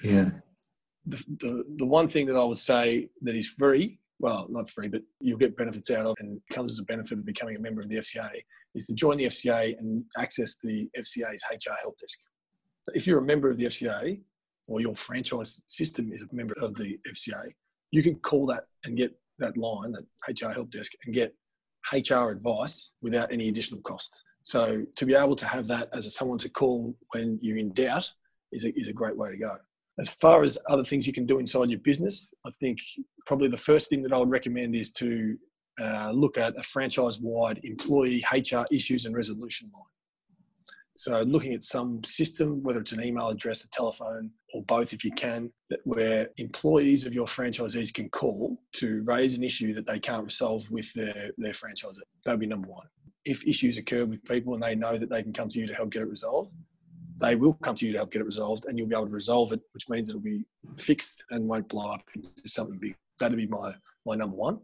Yeah. 0.03 0.29
The, 1.05 1.23
the, 1.39 1.63
the 1.77 1.85
one 1.85 2.07
thing 2.07 2.27
that 2.27 2.35
I 2.35 2.43
would 2.43 2.57
say 2.57 3.09
that 3.21 3.35
is 3.35 3.47
free, 3.47 3.99
well, 4.19 4.45
not 4.49 4.69
free, 4.69 4.87
but 4.89 5.01
you'll 5.19 5.37
get 5.37 5.57
benefits 5.57 5.89
out 5.89 6.05
of 6.05 6.15
and 6.19 6.39
comes 6.51 6.73
as 6.73 6.79
a 6.79 6.83
benefit 6.83 7.17
of 7.17 7.25
becoming 7.25 7.57
a 7.57 7.61
member 7.61 7.81
of 7.81 7.89
the 7.89 7.95
FCA 7.95 8.29
is 8.75 8.85
to 8.87 8.93
join 8.93 9.17
the 9.17 9.25
FCA 9.25 9.77
and 9.79 10.03
access 10.17 10.57
the 10.61 10.89
FCA's 10.97 11.43
HR 11.51 11.73
help 11.81 11.97
desk. 11.99 12.19
If 12.93 13.07
you're 13.07 13.19
a 13.19 13.25
member 13.25 13.49
of 13.49 13.57
the 13.57 13.65
FCA 13.65 14.21
or 14.67 14.81
your 14.81 14.93
franchise 14.93 15.61
system 15.67 16.11
is 16.11 16.21
a 16.21 16.35
member 16.35 16.55
of 16.61 16.75
the 16.75 16.99
FCA, 17.09 17.53
you 17.91 18.03
can 18.03 18.15
call 18.15 18.45
that 18.47 18.65
and 18.85 18.97
get 18.97 19.15
that 19.39 19.57
line, 19.57 19.93
that 19.93 20.05
HR 20.27 20.51
help 20.51 20.71
desk, 20.71 20.91
and 21.05 21.13
get 21.13 21.33
HR 21.91 22.29
advice 22.29 22.93
without 23.01 23.31
any 23.31 23.49
additional 23.49 23.81
cost. 23.81 24.23
So 24.43 24.85
to 24.95 25.05
be 25.05 25.15
able 25.15 25.35
to 25.35 25.45
have 25.45 25.67
that 25.67 25.89
as 25.93 26.05
a, 26.05 26.09
someone 26.09 26.37
to 26.39 26.49
call 26.49 26.95
when 27.13 27.39
you're 27.41 27.57
in 27.57 27.73
doubt 27.73 28.11
is 28.51 28.65
a, 28.65 28.77
is 28.79 28.87
a 28.87 28.93
great 28.93 29.17
way 29.17 29.31
to 29.31 29.37
go. 29.37 29.55
As 29.99 30.09
far 30.09 30.43
as 30.43 30.57
other 30.69 30.83
things 30.83 31.05
you 31.05 31.13
can 31.13 31.25
do 31.25 31.39
inside 31.39 31.69
your 31.69 31.79
business, 31.79 32.33
I 32.45 32.51
think 32.59 32.79
probably 33.25 33.49
the 33.49 33.57
first 33.57 33.89
thing 33.89 34.01
that 34.03 34.13
I 34.13 34.17
would 34.17 34.29
recommend 34.29 34.75
is 34.75 34.91
to 34.93 35.37
uh, 35.81 36.11
look 36.11 36.37
at 36.37 36.57
a 36.57 36.63
franchise-wide 36.63 37.61
employee 37.63 38.23
HR 38.33 38.63
issues 38.71 39.05
and 39.05 39.15
resolution 39.15 39.69
line. 39.73 39.83
So 40.99 41.21
looking 41.21 41.53
at 41.53 41.63
some 41.63 42.03
system, 42.03 42.61
whether 42.61 42.81
it's 42.81 42.91
an 42.91 43.01
email 43.01 43.29
address, 43.29 43.63
a 43.63 43.69
telephone, 43.69 44.31
or 44.53 44.63
both 44.63 44.91
if 44.91 45.05
you 45.05 45.13
can, 45.13 45.49
that 45.69 45.79
where 45.85 46.27
employees 46.35 47.05
of 47.05 47.13
your 47.13 47.25
franchisees 47.25 47.93
can 47.93 48.09
call 48.09 48.61
to 48.73 49.01
raise 49.05 49.37
an 49.37 49.43
issue 49.45 49.73
that 49.75 49.87
they 49.87 49.97
can't 49.97 50.25
resolve 50.25 50.69
with 50.69 50.93
their, 50.93 51.31
their 51.37 51.53
franchisee. 51.53 52.01
That 52.25 52.31
would 52.31 52.41
be 52.41 52.47
number 52.47 52.67
one. 52.67 52.85
If 53.23 53.47
issues 53.47 53.77
occur 53.77 54.03
with 54.03 54.21
people 54.25 54.55
and 54.55 54.61
they 54.61 54.75
know 54.75 54.97
that 54.97 55.09
they 55.09 55.23
can 55.23 55.31
come 55.31 55.47
to 55.47 55.57
you 55.57 55.67
to 55.67 55.73
help 55.73 55.91
get 55.91 56.01
it 56.01 56.09
resolved, 56.09 56.51
they 57.21 57.37
will 57.37 57.53
come 57.53 57.75
to 57.75 57.85
you 57.85 57.93
to 57.93 57.99
help 57.99 58.11
get 58.11 58.21
it 58.21 58.25
resolved 58.25 58.65
and 58.65 58.77
you'll 58.77 58.89
be 58.89 58.95
able 58.95 59.05
to 59.05 59.13
resolve 59.13 59.53
it, 59.53 59.61
which 59.71 59.87
means 59.87 60.09
it'll 60.09 60.19
be 60.19 60.43
fixed 60.75 61.23
and 61.31 61.47
won't 61.47 61.69
blow 61.69 61.93
up 61.93 62.03
into 62.13 62.29
something 62.45 62.77
big. 62.77 62.97
That'd 63.21 63.37
be 63.37 63.47
my, 63.47 63.71
my 64.05 64.15
number 64.15 64.35
one. 64.35 64.59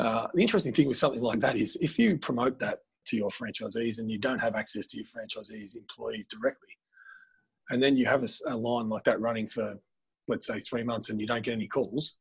Uh, 0.00 0.26
the 0.34 0.42
interesting 0.42 0.72
thing 0.72 0.88
with 0.88 0.96
something 0.96 1.22
like 1.22 1.38
that 1.38 1.54
is 1.54 1.76
if 1.80 1.96
you 1.96 2.18
promote 2.18 2.58
that 2.58 2.80
to 3.06 3.16
your 3.16 3.30
franchisees 3.30 3.98
and 3.98 4.10
you 4.10 4.18
don't 4.18 4.38
have 4.38 4.54
access 4.54 4.86
to 4.88 4.96
your 4.96 5.06
franchisees' 5.06 5.76
employees 5.76 6.26
directly. 6.28 6.76
And 7.70 7.82
then 7.82 7.96
you 7.96 8.06
have 8.06 8.22
a, 8.22 8.28
a, 8.46 8.56
line 8.56 8.88
like 8.88 9.04
that 9.04 9.20
running 9.20 9.46
for, 9.46 9.76
let's 10.28 10.46
say, 10.46 10.60
three 10.60 10.82
months 10.82 11.10
and 11.10 11.20
you 11.20 11.26
don't 11.26 11.42
get 11.42 11.54
any 11.54 11.66
calls. 11.66 12.16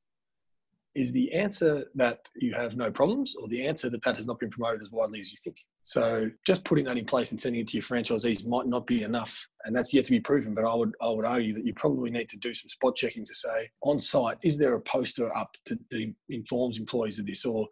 Is 0.95 1.11
the 1.11 1.33
answer 1.33 1.83
that 1.95 2.29
you 2.37 2.53
have 2.53 2.77
no 2.77 2.89
problems 2.89 3.35
or 3.35 3.49
the 3.49 3.67
answer 3.67 3.89
that 3.89 4.01
that 4.03 4.15
has 4.15 4.27
not 4.27 4.39
been 4.39 4.49
promoted 4.49 4.81
as 4.81 4.91
widely 4.91 5.19
as 5.19 5.29
you 5.29 5.37
think? 5.43 5.57
So 5.81 6.31
just 6.47 6.63
putting 6.63 6.85
that 6.85 6.97
in 6.97 7.05
place 7.05 7.31
and 7.31 7.41
sending 7.41 7.59
it 7.59 7.67
to 7.67 7.77
your 7.77 7.83
franchisees 7.83 8.47
might 8.47 8.65
not 8.65 8.87
be 8.87 9.03
enough. 9.03 9.45
And 9.65 9.75
that's 9.75 9.93
yet 9.93 10.05
to 10.05 10.11
be 10.11 10.21
proven. 10.21 10.53
But 10.53 10.63
I 10.63 10.73
would, 10.73 10.95
I 11.01 11.09
would 11.09 11.25
argue 11.25 11.53
that 11.53 11.65
you 11.65 11.73
probably 11.73 12.11
need 12.11 12.29
to 12.29 12.37
do 12.37 12.53
some 12.53 12.69
spot 12.69 12.95
checking 12.95 13.25
to 13.25 13.33
say 13.33 13.69
on 13.81 13.99
site, 13.99 14.37
is 14.41 14.57
there 14.57 14.73
a 14.75 14.81
poster 14.81 15.35
up 15.35 15.57
that 15.65 16.13
informs 16.29 16.77
employees 16.77 17.19
of 17.19 17.25
this? 17.25 17.43
Or 17.43 17.67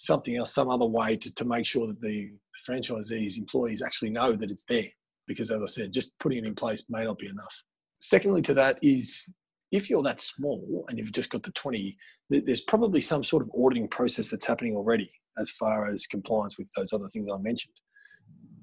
something 0.00 0.36
else, 0.36 0.54
some 0.54 0.70
other 0.70 0.86
way 0.86 1.14
to, 1.16 1.34
to 1.34 1.44
make 1.44 1.66
sure 1.66 1.86
that 1.86 2.00
the 2.00 2.30
franchisees, 2.66 3.38
employees 3.38 3.82
actually 3.82 4.10
know 4.10 4.32
that 4.34 4.50
it's 4.50 4.64
there. 4.64 4.86
Because 5.26 5.50
as 5.50 5.62
I 5.62 5.66
said, 5.66 5.92
just 5.92 6.18
putting 6.18 6.38
it 6.38 6.46
in 6.46 6.54
place 6.54 6.84
may 6.88 7.04
not 7.04 7.18
be 7.18 7.28
enough. 7.28 7.62
Secondly, 8.00 8.40
to 8.42 8.54
that 8.54 8.78
is 8.82 9.32
if 9.72 9.90
you're 9.90 10.02
that 10.02 10.20
small 10.20 10.84
and 10.88 10.98
you've 10.98 11.12
just 11.12 11.30
got 11.30 11.42
the 11.42 11.52
20, 11.52 11.96
there's 12.30 12.62
probably 12.62 13.00
some 13.00 13.22
sort 13.22 13.42
of 13.42 13.50
auditing 13.56 13.88
process 13.88 14.30
that's 14.30 14.46
happening 14.46 14.74
already 14.74 15.10
as 15.38 15.50
far 15.50 15.88
as 15.88 16.06
compliance 16.06 16.58
with 16.58 16.70
those 16.76 16.92
other 16.92 17.08
things 17.08 17.28
I 17.30 17.36
mentioned. 17.38 17.74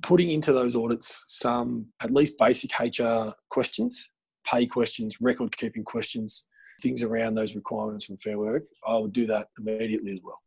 Putting 0.02 0.32
into 0.32 0.54
those 0.54 0.76
audits 0.76 1.24
some 1.28 1.88
at 2.02 2.12
least 2.12 2.38
basic 2.40 2.72
HR 2.80 3.30
questions, 3.50 4.10
pay 4.46 4.66
questions, 4.66 5.18
record 5.22 5.56
keeping 5.56 5.84
questions, 5.84 6.46
things 6.82 7.04
around 7.04 7.36
those 7.36 7.56
requirements 7.56 8.06
from 8.06 8.18
Fair 8.18 8.38
Work, 8.38 8.64
I 8.88 8.98
would 8.98 9.14
do 9.14 9.26
that 9.28 9.48
immediately 9.60 10.12
as 10.12 10.20
well. 10.24 10.38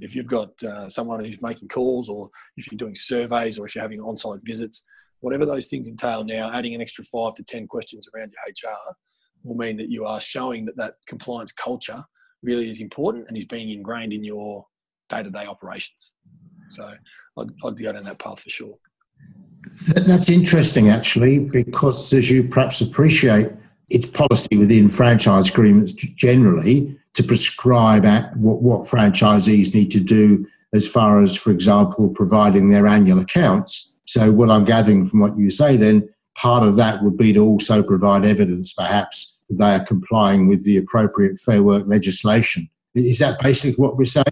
If 0.00 0.14
you've 0.14 0.26
got 0.26 0.62
uh, 0.62 0.88
someone 0.88 1.24
who's 1.24 1.40
making 1.40 1.68
calls, 1.68 2.08
or 2.08 2.28
if 2.56 2.70
you're 2.70 2.76
doing 2.76 2.94
surveys, 2.94 3.58
or 3.58 3.66
if 3.66 3.74
you're 3.74 3.82
having 3.82 4.00
on-site 4.00 4.40
visits, 4.44 4.84
whatever 5.20 5.46
those 5.46 5.68
things 5.68 5.88
entail 5.88 6.24
now, 6.24 6.50
adding 6.52 6.74
an 6.74 6.80
extra 6.80 7.04
five 7.04 7.34
to 7.34 7.42
ten 7.42 7.66
questions 7.66 8.08
around 8.14 8.32
your 8.32 8.70
HR 8.72 8.94
will 9.44 9.56
mean 9.56 9.76
that 9.76 9.90
you 9.90 10.04
are 10.04 10.20
showing 10.20 10.64
that 10.64 10.76
that 10.76 10.94
compliance 11.06 11.52
culture 11.52 12.04
really 12.42 12.68
is 12.68 12.80
important 12.80 13.26
and 13.28 13.36
is 13.36 13.44
being 13.44 13.70
ingrained 13.70 14.12
in 14.12 14.24
your 14.24 14.66
day-to-day 15.08 15.46
operations. 15.46 16.14
So 16.70 16.92
I'd, 17.38 17.50
I'd 17.64 17.78
go 17.78 17.92
down 17.92 18.04
that 18.04 18.18
path 18.18 18.40
for 18.40 18.50
sure. 18.50 18.74
That's 19.94 20.28
interesting, 20.28 20.88
actually, 20.88 21.38
because 21.38 22.12
as 22.12 22.30
you 22.30 22.48
perhaps 22.48 22.80
appreciate, 22.80 23.50
it's 23.88 24.06
policy 24.06 24.56
within 24.56 24.90
franchise 24.90 25.48
agreements 25.48 25.92
generally 25.92 26.98
to 27.14 27.22
prescribe 27.22 28.04
what, 28.36 28.62
what 28.62 28.82
franchisees 28.82 29.74
need 29.74 29.90
to 29.92 30.00
do 30.00 30.46
as 30.72 30.88
far 30.88 31.22
as, 31.22 31.36
for 31.36 31.50
example, 31.50 32.08
providing 32.08 32.70
their 32.70 32.86
annual 32.86 33.20
accounts. 33.20 33.94
So, 34.04 34.32
what 34.32 34.50
I'm 34.50 34.64
gathering 34.64 35.06
from 35.06 35.20
what 35.20 35.38
you 35.38 35.50
say 35.50 35.76
then, 35.76 36.08
part 36.36 36.66
of 36.66 36.76
that 36.76 37.02
would 37.02 37.16
be 37.16 37.32
to 37.32 37.44
also 37.44 37.82
provide 37.82 38.24
evidence, 38.24 38.72
perhaps, 38.72 39.42
that 39.48 39.56
they 39.56 39.74
are 39.74 39.84
complying 39.84 40.48
with 40.48 40.64
the 40.64 40.76
appropriate 40.76 41.38
fair 41.38 41.62
work 41.62 41.84
legislation. 41.86 42.68
Is 42.94 43.20
that 43.20 43.40
basically 43.40 43.82
what 43.82 43.96
we're 43.96 44.04
saying? 44.04 44.24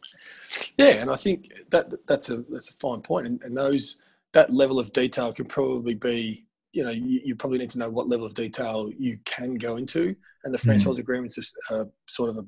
Yeah, 0.77 1.01
and 1.01 1.11
I 1.11 1.17
think 1.17 1.51
that 1.71 1.93
that's 2.07 2.29
a 2.29 2.45
that's 2.51 2.69
a 2.69 2.75
fine 2.75 3.01
point, 3.01 3.27
and, 3.27 3.43
and 3.43 3.57
those 3.57 3.97
that 4.33 4.53
level 4.53 4.79
of 4.79 4.93
detail 4.93 5.33
can 5.33 5.47
probably 5.47 5.95
be 5.95 6.47
you 6.73 6.83
know, 6.83 6.91
you, 6.91 7.21
you, 7.23 7.37
probably 7.37 7.59
need 7.59 7.71
to 7.71 7.79
know 7.79 7.91
what 7.91 8.09
level 8.09 8.27
of 8.27 8.35
detail 8.35 8.91
you 8.99 9.19
can 9.25 9.55
go 9.55 9.77
into. 9.77 10.17
And 10.45 10.53
the 10.53 10.59
mm. 10.59 10.65
franchise 10.65 10.97
mm. 10.97 11.01
agreements 11.01 11.55
are 11.71 11.83
uh, 11.83 11.85
sort 12.09 12.31
of 12.31 12.39
a, 12.39 12.47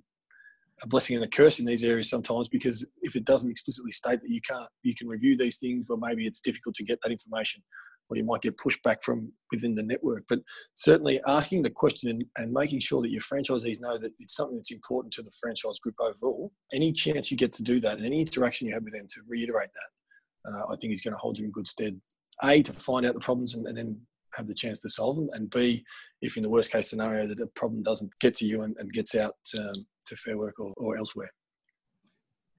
a, 0.84 0.88
blessing 0.88 1.16
and 1.16 1.24
a 1.24 1.28
curse 1.28 1.58
in 1.58 1.64
these 1.64 1.84
areas 1.84 2.08
sometimes 2.08 2.48
because 2.48 2.86
if 3.02 3.16
it 3.16 3.24
doesn't 3.24 3.50
explicitly 3.50 3.92
state 3.92 4.20
that 4.20 4.30
you 4.30 4.40
can't, 4.40 4.68
you 4.82 4.94
can 4.94 5.08
review 5.08 5.36
these 5.36 5.58
things, 5.58 5.84
but 5.88 5.98
maybe 6.00 6.26
it's 6.26 6.40
difficult 6.40 6.74
to 6.76 6.84
get 6.84 7.00
that 7.02 7.12
information 7.12 7.62
or 8.08 8.16
you 8.16 8.24
might 8.24 8.42
get 8.42 8.58
pushback 8.58 9.02
from 9.02 9.32
within 9.50 9.74
the 9.74 9.82
network. 9.82 10.24
But 10.28 10.40
certainly 10.74 11.20
asking 11.26 11.62
the 11.62 11.70
question 11.70 12.10
and, 12.10 12.24
and 12.36 12.52
making 12.52 12.80
sure 12.80 13.00
that 13.02 13.10
your 13.10 13.22
franchisees 13.22 13.80
know 13.80 13.96
that 13.98 14.12
it's 14.18 14.36
something 14.36 14.56
that's 14.56 14.72
important 14.72 15.12
to 15.14 15.22
the 15.22 15.32
franchise 15.40 15.78
group 15.78 15.94
overall, 16.00 16.52
any 16.72 16.92
chance 16.92 17.30
you 17.30 17.36
get 17.36 17.52
to 17.54 17.62
do 17.62 17.80
that 17.80 17.96
and 17.96 18.06
any 18.06 18.20
interaction 18.20 18.68
you 18.68 18.74
have 18.74 18.84
with 18.84 18.92
them 18.92 19.06
to 19.08 19.20
reiterate 19.26 19.70
that, 19.74 20.52
uh, 20.52 20.72
I 20.72 20.76
think 20.76 20.92
is 20.92 21.00
going 21.00 21.14
to 21.14 21.18
hold 21.18 21.38
you 21.38 21.46
in 21.46 21.50
good 21.50 21.66
stead. 21.66 21.98
A, 22.42 22.62
to 22.62 22.72
find 22.72 23.06
out 23.06 23.14
the 23.14 23.20
problems 23.20 23.54
and, 23.54 23.66
and 23.66 23.76
then 23.76 24.00
have 24.34 24.48
the 24.48 24.54
chance 24.54 24.80
to 24.80 24.88
solve 24.88 25.14
them, 25.14 25.28
and 25.32 25.48
B, 25.48 25.84
if 26.20 26.36
in 26.36 26.42
the 26.42 26.50
worst 26.50 26.72
case 26.72 26.90
scenario 26.90 27.26
that 27.28 27.40
a 27.40 27.46
problem 27.46 27.84
doesn't 27.84 28.10
get 28.20 28.34
to 28.34 28.44
you 28.44 28.62
and, 28.62 28.76
and 28.78 28.92
gets 28.92 29.14
out 29.14 29.36
um, 29.56 29.72
to 30.06 30.16
Fair 30.16 30.36
Work 30.36 30.58
or, 30.58 30.72
or 30.76 30.96
elsewhere. 30.96 31.30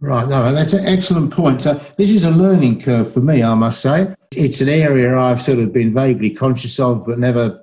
Right, 0.02 0.28
no, 0.28 0.52
that's 0.52 0.74
an 0.74 0.86
excellent 0.86 1.32
point. 1.32 1.62
So 1.62 1.76
this 1.98 2.10
is 2.10 2.26
a 2.26 2.32
learning 2.32 2.82
curve 2.82 3.12
for 3.12 3.22
me, 3.22 3.42
I 3.42 3.56
must 3.56 3.82
say. 3.82 4.14
It's 4.36 4.60
an 4.60 4.70
area 4.70 5.18
I've 5.18 5.42
sort 5.42 5.60
of 5.60 5.72
been 5.72 5.94
vaguely 5.94 6.32
conscious 6.32 6.80
of, 6.80 7.06
but 7.06 7.18
never 7.18 7.62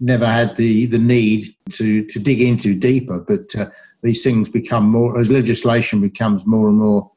never 0.00 0.26
had 0.26 0.54
the, 0.56 0.86
the 0.86 0.98
need 0.98 1.54
to, 1.70 2.04
to 2.04 2.18
dig 2.18 2.40
into 2.40 2.78
deeper. 2.78 3.18
But 3.18 3.54
uh, 3.56 3.68
these 4.02 4.22
things 4.22 4.48
become 4.48 4.84
more, 4.84 5.18
as 5.18 5.30
legislation 5.30 6.00
becomes 6.00 6.46
more 6.46 6.68
and 6.68 6.78
more 6.78 7.10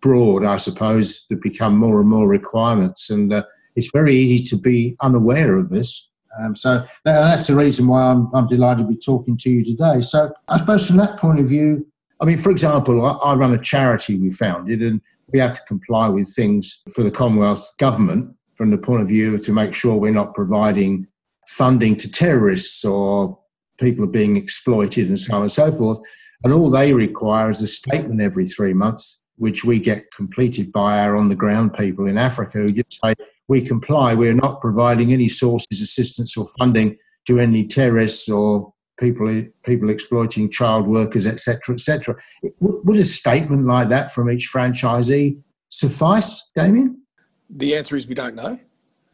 broad, 0.00 0.44
I 0.44 0.58
suppose, 0.58 1.24
there 1.28 1.38
become 1.38 1.76
more 1.76 2.00
and 2.00 2.08
more 2.08 2.28
requirements. 2.28 3.10
And 3.10 3.32
uh, 3.32 3.44
it's 3.74 3.90
very 3.92 4.14
easy 4.14 4.44
to 4.46 4.56
be 4.56 4.96
unaware 5.00 5.56
of 5.56 5.70
this. 5.70 6.12
Um, 6.40 6.56
so 6.56 6.84
that's 7.04 7.46
the 7.46 7.54
reason 7.54 7.86
why 7.86 8.02
I'm, 8.02 8.30
I'm 8.34 8.46
delighted 8.46 8.86
to 8.86 8.88
be 8.88 8.96
talking 8.96 9.36
to 9.38 9.50
you 9.50 9.64
today. 9.64 10.00
So 10.00 10.32
I 10.48 10.58
suppose 10.58 10.86
from 10.86 10.96
that 10.98 11.18
point 11.18 11.40
of 11.40 11.48
view, 11.48 11.86
I 12.20 12.24
mean, 12.24 12.38
for 12.38 12.50
example, 12.50 13.04
I, 13.04 13.12
I 13.12 13.34
run 13.34 13.54
a 13.54 13.58
charity 13.58 14.18
we 14.18 14.30
founded, 14.30 14.82
and 14.82 15.00
we 15.32 15.38
have 15.38 15.54
to 15.54 15.62
comply 15.66 16.08
with 16.08 16.32
things 16.34 16.82
for 16.94 17.02
the 17.02 17.10
Commonwealth 17.10 17.68
government 17.78 18.34
from 18.54 18.70
the 18.70 18.78
point 18.78 19.02
of 19.02 19.08
view 19.08 19.36
to 19.38 19.52
make 19.52 19.74
sure 19.74 19.96
we're 19.96 20.12
not 20.12 20.34
providing 20.34 21.06
funding 21.48 21.96
to 21.96 22.10
terrorists 22.10 22.84
or 22.84 23.38
people 23.78 24.04
are 24.04 24.08
being 24.08 24.36
exploited 24.36 25.08
and 25.08 25.18
so 25.18 25.34
on 25.34 25.42
and 25.42 25.52
so 25.52 25.70
forth. 25.72 25.98
And 26.44 26.52
all 26.52 26.70
they 26.70 26.94
require 26.94 27.50
is 27.50 27.62
a 27.62 27.66
statement 27.66 28.20
every 28.20 28.46
three 28.46 28.74
months, 28.74 29.26
which 29.36 29.64
we 29.64 29.78
get 29.78 30.12
completed 30.12 30.70
by 30.72 31.00
our 31.00 31.16
on 31.16 31.28
the 31.28 31.34
ground 31.34 31.74
people 31.74 32.06
in 32.06 32.16
Africa 32.16 32.58
who 32.58 32.68
just 32.68 33.00
say, 33.02 33.14
we 33.48 33.62
comply. 33.62 34.14
We're 34.14 34.34
not 34.34 34.60
providing 34.60 35.12
any 35.12 35.28
sources, 35.28 35.80
assistance, 35.80 36.36
or 36.36 36.46
funding 36.58 36.96
to 37.26 37.38
any 37.38 37.66
terrorists 37.66 38.28
or 38.28 38.72
people 38.98 39.44
people 39.64 39.90
exploiting 39.90 40.50
child 40.50 40.86
workers, 40.86 41.26
etc., 41.26 41.74
etc. 41.74 42.16
Would 42.60 42.96
a 42.96 43.04
statement 43.04 43.66
like 43.66 43.88
that 43.88 44.12
from 44.12 44.30
each 44.30 44.50
franchisee 44.52 45.40
suffice, 45.68 46.50
Damien? 46.54 47.02
The 47.50 47.76
answer 47.76 47.96
is 47.96 48.06
we 48.06 48.14
don't 48.14 48.34
know. 48.34 48.58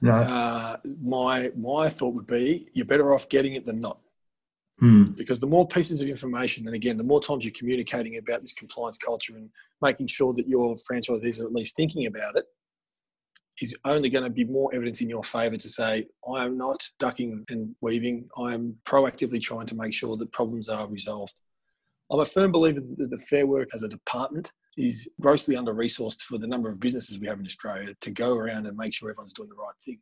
No. 0.00 0.14
Uh, 0.14 0.76
my 1.02 1.50
my 1.56 1.88
thought 1.88 2.14
would 2.14 2.26
be 2.26 2.68
you're 2.72 2.87
better 2.87 3.12
off 3.12 3.28
getting 3.28 3.54
it 3.54 3.66
than 3.66 3.80
not. 3.80 3.99
Hmm. 4.78 5.04
Because 5.04 5.40
the 5.40 5.46
more 5.46 5.68
pieces 5.68 6.00
of 6.00 6.08
information, 6.08 6.66
and 6.66 6.75
again, 6.75 6.96
the 6.96 7.04
more 7.04 7.20
times 7.20 7.44
you're 7.44 7.52
communicating 7.52 8.16
about 8.16 8.40
this 8.40 8.54
compliance 8.54 8.96
culture 8.96 9.37
and 9.37 9.50
making 9.82 10.06
sure 10.06 10.32
that 10.32 10.49
your 10.49 10.75
franchisees 10.76 11.38
are 11.38 11.44
at 11.44 11.52
least 11.52 11.76
thinking 11.76 12.06
about 12.06 12.37
it, 12.37 12.46
is 13.60 13.76
only 13.84 14.08
going 14.08 14.24
to 14.24 14.30
be 14.30 14.44
more 14.44 14.74
evidence 14.74 15.00
in 15.00 15.08
your 15.08 15.22
favour 15.22 15.56
to 15.56 15.68
say, 15.68 16.06
I 16.28 16.44
am 16.44 16.56
not 16.56 16.82
ducking 16.98 17.44
and 17.50 17.74
weaving. 17.80 18.28
I 18.38 18.54
am 18.54 18.76
proactively 18.84 19.40
trying 19.40 19.66
to 19.66 19.74
make 19.74 19.92
sure 19.92 20.16
that 20.16 20.32
problems 20.32 20.68
are 20.68 20.86
resolved. 20.86 21.34
I'm 22.10 22.20
a 22.20 22.24
firm 22.24 22.52
believer 22.52 22.80
that 22.80 23.10
the 23.10 23.18
Fair 23.18 23.46
Work 23.46 23.68
as 23.74 23.82
a 23.82 23.88
department 23.88 24.52
is 24.76 25.08
grossly 25.20 25.56
under 25.56 25.74
resourced 25.74 26.22
for 26.22 26.38
the 26.38 26.46
number 26.46 26.68
of 26.68 26.80
businesses 26.80 27.18
we 27.18 27.26
have 27.26 27.38
in 27.38 27.46
Australia 27.46 27.94
to 28.00 28.10
go 28.10 28.34
around 28.34 28.66
and 28.66 28.76
make 28.76 28.94
sure 28.94 29.10
everyone's 29.10 29.32
doing 29.32 29.48
the 29.48 29.54
right 29.54 29.74
thing. 29.84 30.00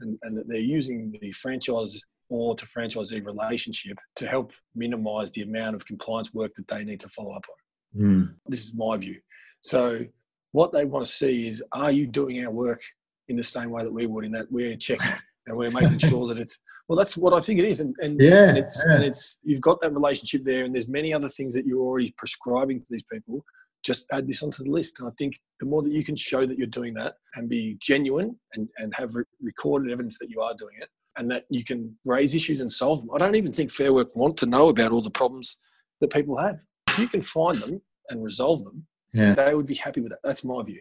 And, 0.00 0.18
and 0.22 0.36
that 0.36 0.48
they're 0.48 0.58
using 0.58 1.14
the 1.20 1.32
franchise 1.32 2.00
or 2.28 2.54
to 2.56 2.66
franchisee 2.66 3.24
relationship 3.24 3.98
to 4.16 4.26
help 4.26 4.52
minimize 4.74 5.30
the 5.32 5.42
amount 5.42 5.76
of 5.76 5.84
compliance 5.84 6.32
work 6.32 6.52
that 6.54 6.66
they 6.68 6.82
need 6.84 7.00
to 7.00 7.08
follow 7.08 7.32
up 7.32 7.44
on. 7.50 8.02
Mm. 8.02 8.34
This 8.46 8.64
is 8.64 8.74
my 8.74 8.96
view. 8.96 9.20
So 9.60 10.06
what 10.52 10.72
they 10.72 10.84
want 10.84 11.04
to 11.04 11.10
see 11.10 11.48
is 11.48 11.62
are 11.72 11.90
you 11.90 12.06
doing 12.06 12.44
our 12.44 12.52
work 12.52 12.80
in 13.28 13.36
the 13.36 13.42
same 13.42 13.70
way 13.70 13.82
that 13.82 13.92
we 13.92 14.06
would 14.06 14.24
in 14.24 14.32
that 14.32 14.50
we're 14.50 14.76
checking 14.76 15.12
and 15.46 15.56
we're 15.56 15.70
making 15.70 15.98
sure 15.98 16.28
that 16.28 16.38
it's 16.38 16.58
well 16.88 16.96
that's 16.96 17.16
what 17.16 17.32
i 17.32 17.40
think 17.40 17.58
it 17.58 17.64
is. 17.64 17.80
And, 17.80 17.94
and, 18.00 18.20
yeah, 18.20 18.48
and 18.48 18.58
it's 18.58 18.84
yeah. 18.86 18.94
and 18.94 19.04
it's 19.04 19.40
you've 19.42 19.60
got 19.60 19.80
that 19.80 19.92
relationship 19.92 20.44
there 20.44 20.64
and 20.64 20.74
there's 20.74 20.88
many 20.88 21.12
other 21.12 21.28
things 21.28 21.54
that 21.54 21.66
you're 21.66 21.80
already 21.80 22.14
prescribing 22.16 22.80
to 22.80 22.86
these 22.90 23.04
people. 23.04 23.44
Just 23.84 24.04
add 24.12 24.28
this 24.28 24.44
onto 24.44 24.62
the 24.62 24.70
list. 24.70 25.00
And 25.00 25.08
i 25.08 25.12
think 25.18 25.40
the 25.58 25.66
more 25.66 25.82
that 25.82 25.90
you 25.90 26.04
can 26.04 26.16
show 26.16 26.46
that 26.46 26.58
you're 26.58 26.66
doing 26.68 26.94
that 26.94 27.14
and 27.34 27.48
be 27.48 27.76
genuine 27.80 28.36
and, 28.54 28.68
and 28.78 28.94
have 28.94 29.14
re- 29.14 29.24
recorded 29.40 29.92
evidence 29.92 30.18
that 30.18 30.30
you 30.30 30.40
are 30.40 30.54
doing 30.56 30.74
it 30.80 30.88
and 31.18 31.30
that 31.30 31.44
you 31.50 31.64
can 31.64 31.94
raise 32.06 32.34
issues 32.34 32.60
and 32.60 32.72
solve 32.72 33.00
them 33.00 33.10
i 33.14 33.18
don't 33.18 33.34
even 33.34 33.52
think 33.52 33.70
fair 33.70 33.92
work 33.92 34.14
want 34.14 34.36
to 34.36 34.46
know 34.46 34.68
about 34.68 34.92
all 34.92 35.02
the 35.02 35.10
problems 35.10 35.58
that 36.02 36.12
people 36.12 36.36
have. 36.36 36.60
If 36.88 36.98
you 36.98 37.08
can 37.08 37.22
find 37.22 37.56
them 37.56 37.80
and 38.10 38.22
resolve 38.22 38.62
them 38.64 38.86
yeah. 39.12 39.34
they 39.34 39.54
would 39.54 39.66
be 39.66 39.74
happy 39.74 40.00
with 40.00 40.10
that. 40.10 40.20
That's 40.22 40.44
my 40.44 40.62
view. 40.62 40.80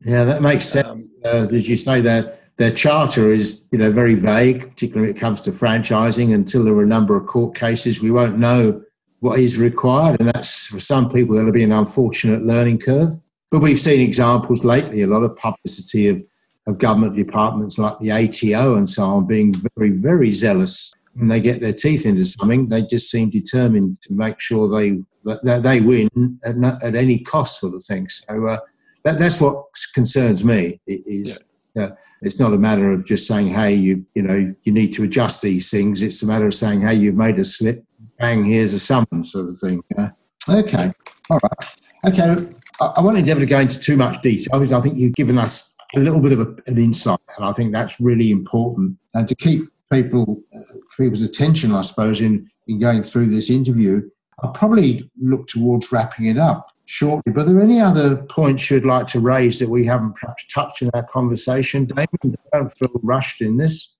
Yeah, 0.00 0.24
that 0.24 0.42
makes 0.42 0.68
sense. 0.68 0.88
Um, 0.88 1.10
uh, 1.24 1.46
as 1.52 1.68
you 1.68 1.76
say, 1.76 2.00
that 2.00 2.56
their 2.56 2.72
charter 2.72 3.32
is 3.32 3.66
you 3.70 3.78
know 3.78 3.90
very 3.90 4.14
vague, 4.14 4.68
particularly 4.70 5.08
when 5.08 5.16
it 5.16 5.20
comes 5.20 5.40
to 5.42 5.50
franchising. 5.50 6.34
Until 6.34 6.64
there 6.64 6.74
are 6.74 6.82
a 6.82 6.86
number 6.86 7.16
of 7.16 7.26
court 7.26 7.54
cases, 7.54 8.00
we 8.00 8.10
won't 8.10 8.38
know 8.38 8.82
what 9.20 9.38
is 9.38 9.58
required, 9.58 10.18
and 10.20 10.28
that's 10.28 10.66
for 10.66 10.80
some 10.80 11.08
people 11.08 11.34
going 11.34 11.46
to 11.46 11.52
be 11.52 11.62
an 11.62 11.72
unfortunate 11.72 12.42
learning 12.42 12.78
curve. 12.78 13.20
But 13.52 13.60
we've 13.60 13.78
seen 13.78 14.00
examples 14.00 14.64
lately, 14.64 15.02
a 15.02 15.06
lot 15.06 15.22
of 15.22 15.36
publicity 15.36 16.08
of, 16.08 16.24
of 16.66 16.78
government 16.78 17.14
departments 17.14 17.78
like 17.78 17.98
the 17.98 18.10
ATO 18.10 18.76
and 18.76 18.88
so 18.88 19.04
on 19.04 19.26
being 19.26 19.54
very, 19.76 19.90
very 19.90 20.32
zealous 20.32 20.92
when 21.14 21.28
they 21.28 21.40
get 21.40 21.60
their 21.60 21.72
teeth 21.72 22.06
into 22.06 22.24
something. 22.24 22.66
They 22.66 22.82
just 22.82 23.10
seem 23.10 23.30
determined 23.30 24.00
to 24.02 24.14
make 24.14 24.40
sure 24.40 24.68
they 24.68 24.98
that 25.24 25.62
they 25.62 25.80
win 25.80 26.38
at, 26.44 26.82
at 26.82 26.94
any 26.94 27.20
cost, 27.20 27.60
sort 27.60 27.74
of 27.74 27.84
thing. 27.84 28.08
So 28.08 28.48
uh, 28.48 28.58
that, 29.04 29.18
that's 29.18 29.40
what 29.40 29.64
concerns 29.94 30.44
me. 30.44 30.80
Is 30.86 31.42
yeah. 31.74 31.84
uh, 31.84 31.90
it's 32.22 32.38
not 32.38 32.52
a 32.52 32.58
matter 32.58 32.92
of 32.92 33.06
just 33.06 33.26
saying, 33.26 33.48
"Hey, 33.48 33.74
you 33.74 34.04
you 34.14 34.22
know 34.22 34.54
you 34.62 34.72
need 34.72 34.92
to 34.94 35.04
adjust 35.04 35.42
these 35.42 35.70
things." 35.70 36.02
It's 36.02 36.22
a 36.22 36.26
matter 36.26 36.46
of 36.46 36.54
saying, 36.54 36.82
"Hey, 36.82 36.94
you've 36.94 37.16
made 37.16 37.38
a 37.38 37.44
slip. 37.44 37.84
Bang, 38.18 38.44
here's 38.44 38.74
a 38.74 38.78
summons," 38.78 39.32
sort 39.32 39.48
of 39.48 39.58
thing. 39.58 39.82
Uh, 39.96 40.08
okay, 40.48 40.92
all 41.30 41.38
right. 41.42 42.12
Okay, 42.12 42.36
I, 42.80 42.84
I 42.96 43.00
won't 43.00 43.18
endeavour 43.18 43.40
to 43.40 43.46
go 43.46 43.60
into 43.60 43.78
too 43.78 43.96
much 43.96 44.20
detail 44.22 44.58
because 44.58 44.72
I 44.72 44.80
think 44.80 44.96
you've 44.96 45.14
given 45.14 45.38
us 45.38 45.76
a 45.94 46.00
little 46.00 46.20
bit 46.20 46.32
of 46.32 46.40
a, 46.40 46.56
an 46.66 46.78
insight, 46.78 47.20
and 47.36 47.46
I 47.46 47.52
think 47.52 47.72
that's 47.72 48.00
really 48.00 48.30
important. 48.30 48.96
And 49.14 49.28
to 49.28 49.34
keep 49.34 49.71
people 49.92 50.42
uh, 50.54 50.60
people's 50.96 51.22
attention, 51.22 51.72
I 51.72 51.82
suppose, 51.82 52.20
in 52.20 52.48
in 52.68 52.78
going 52.78 53.02
through 53.02 53.26
this 53.26 53.50
interview, 53.50 54.08
I'll 54.42 54.52
probably 54.52 55.10
look 55.20 55.48
towards 55.48 55.92
wrapping 55.92 56.26
it 56.26 56.38
up 56.38 56.68
shortly. 56.86 57.32
But 57.32 57.42
are 57.42 57.52
there 57.52 57.62
any 57.62 57.80
other 57.80 58.22
points 58.24 58.70
you'd 58.70 58.84
like 58.84 59.06
to 59.08 59.20
raise 59.20 59.58
that 59.58 59.68
we 59.68 59.84
haven't 59.84 60.14
perhaps 60.14 60.46
touched 60.48 60.82
in 60.82 60.90
our 60.94 61.02
conversation, 61.04 61.86
Damien? 61.86 62.36
Don't 62.52 62.68
feel 62.68 62.90
rushed 63.02 63.40
in 63.40 63.56
this. 63.56 63.96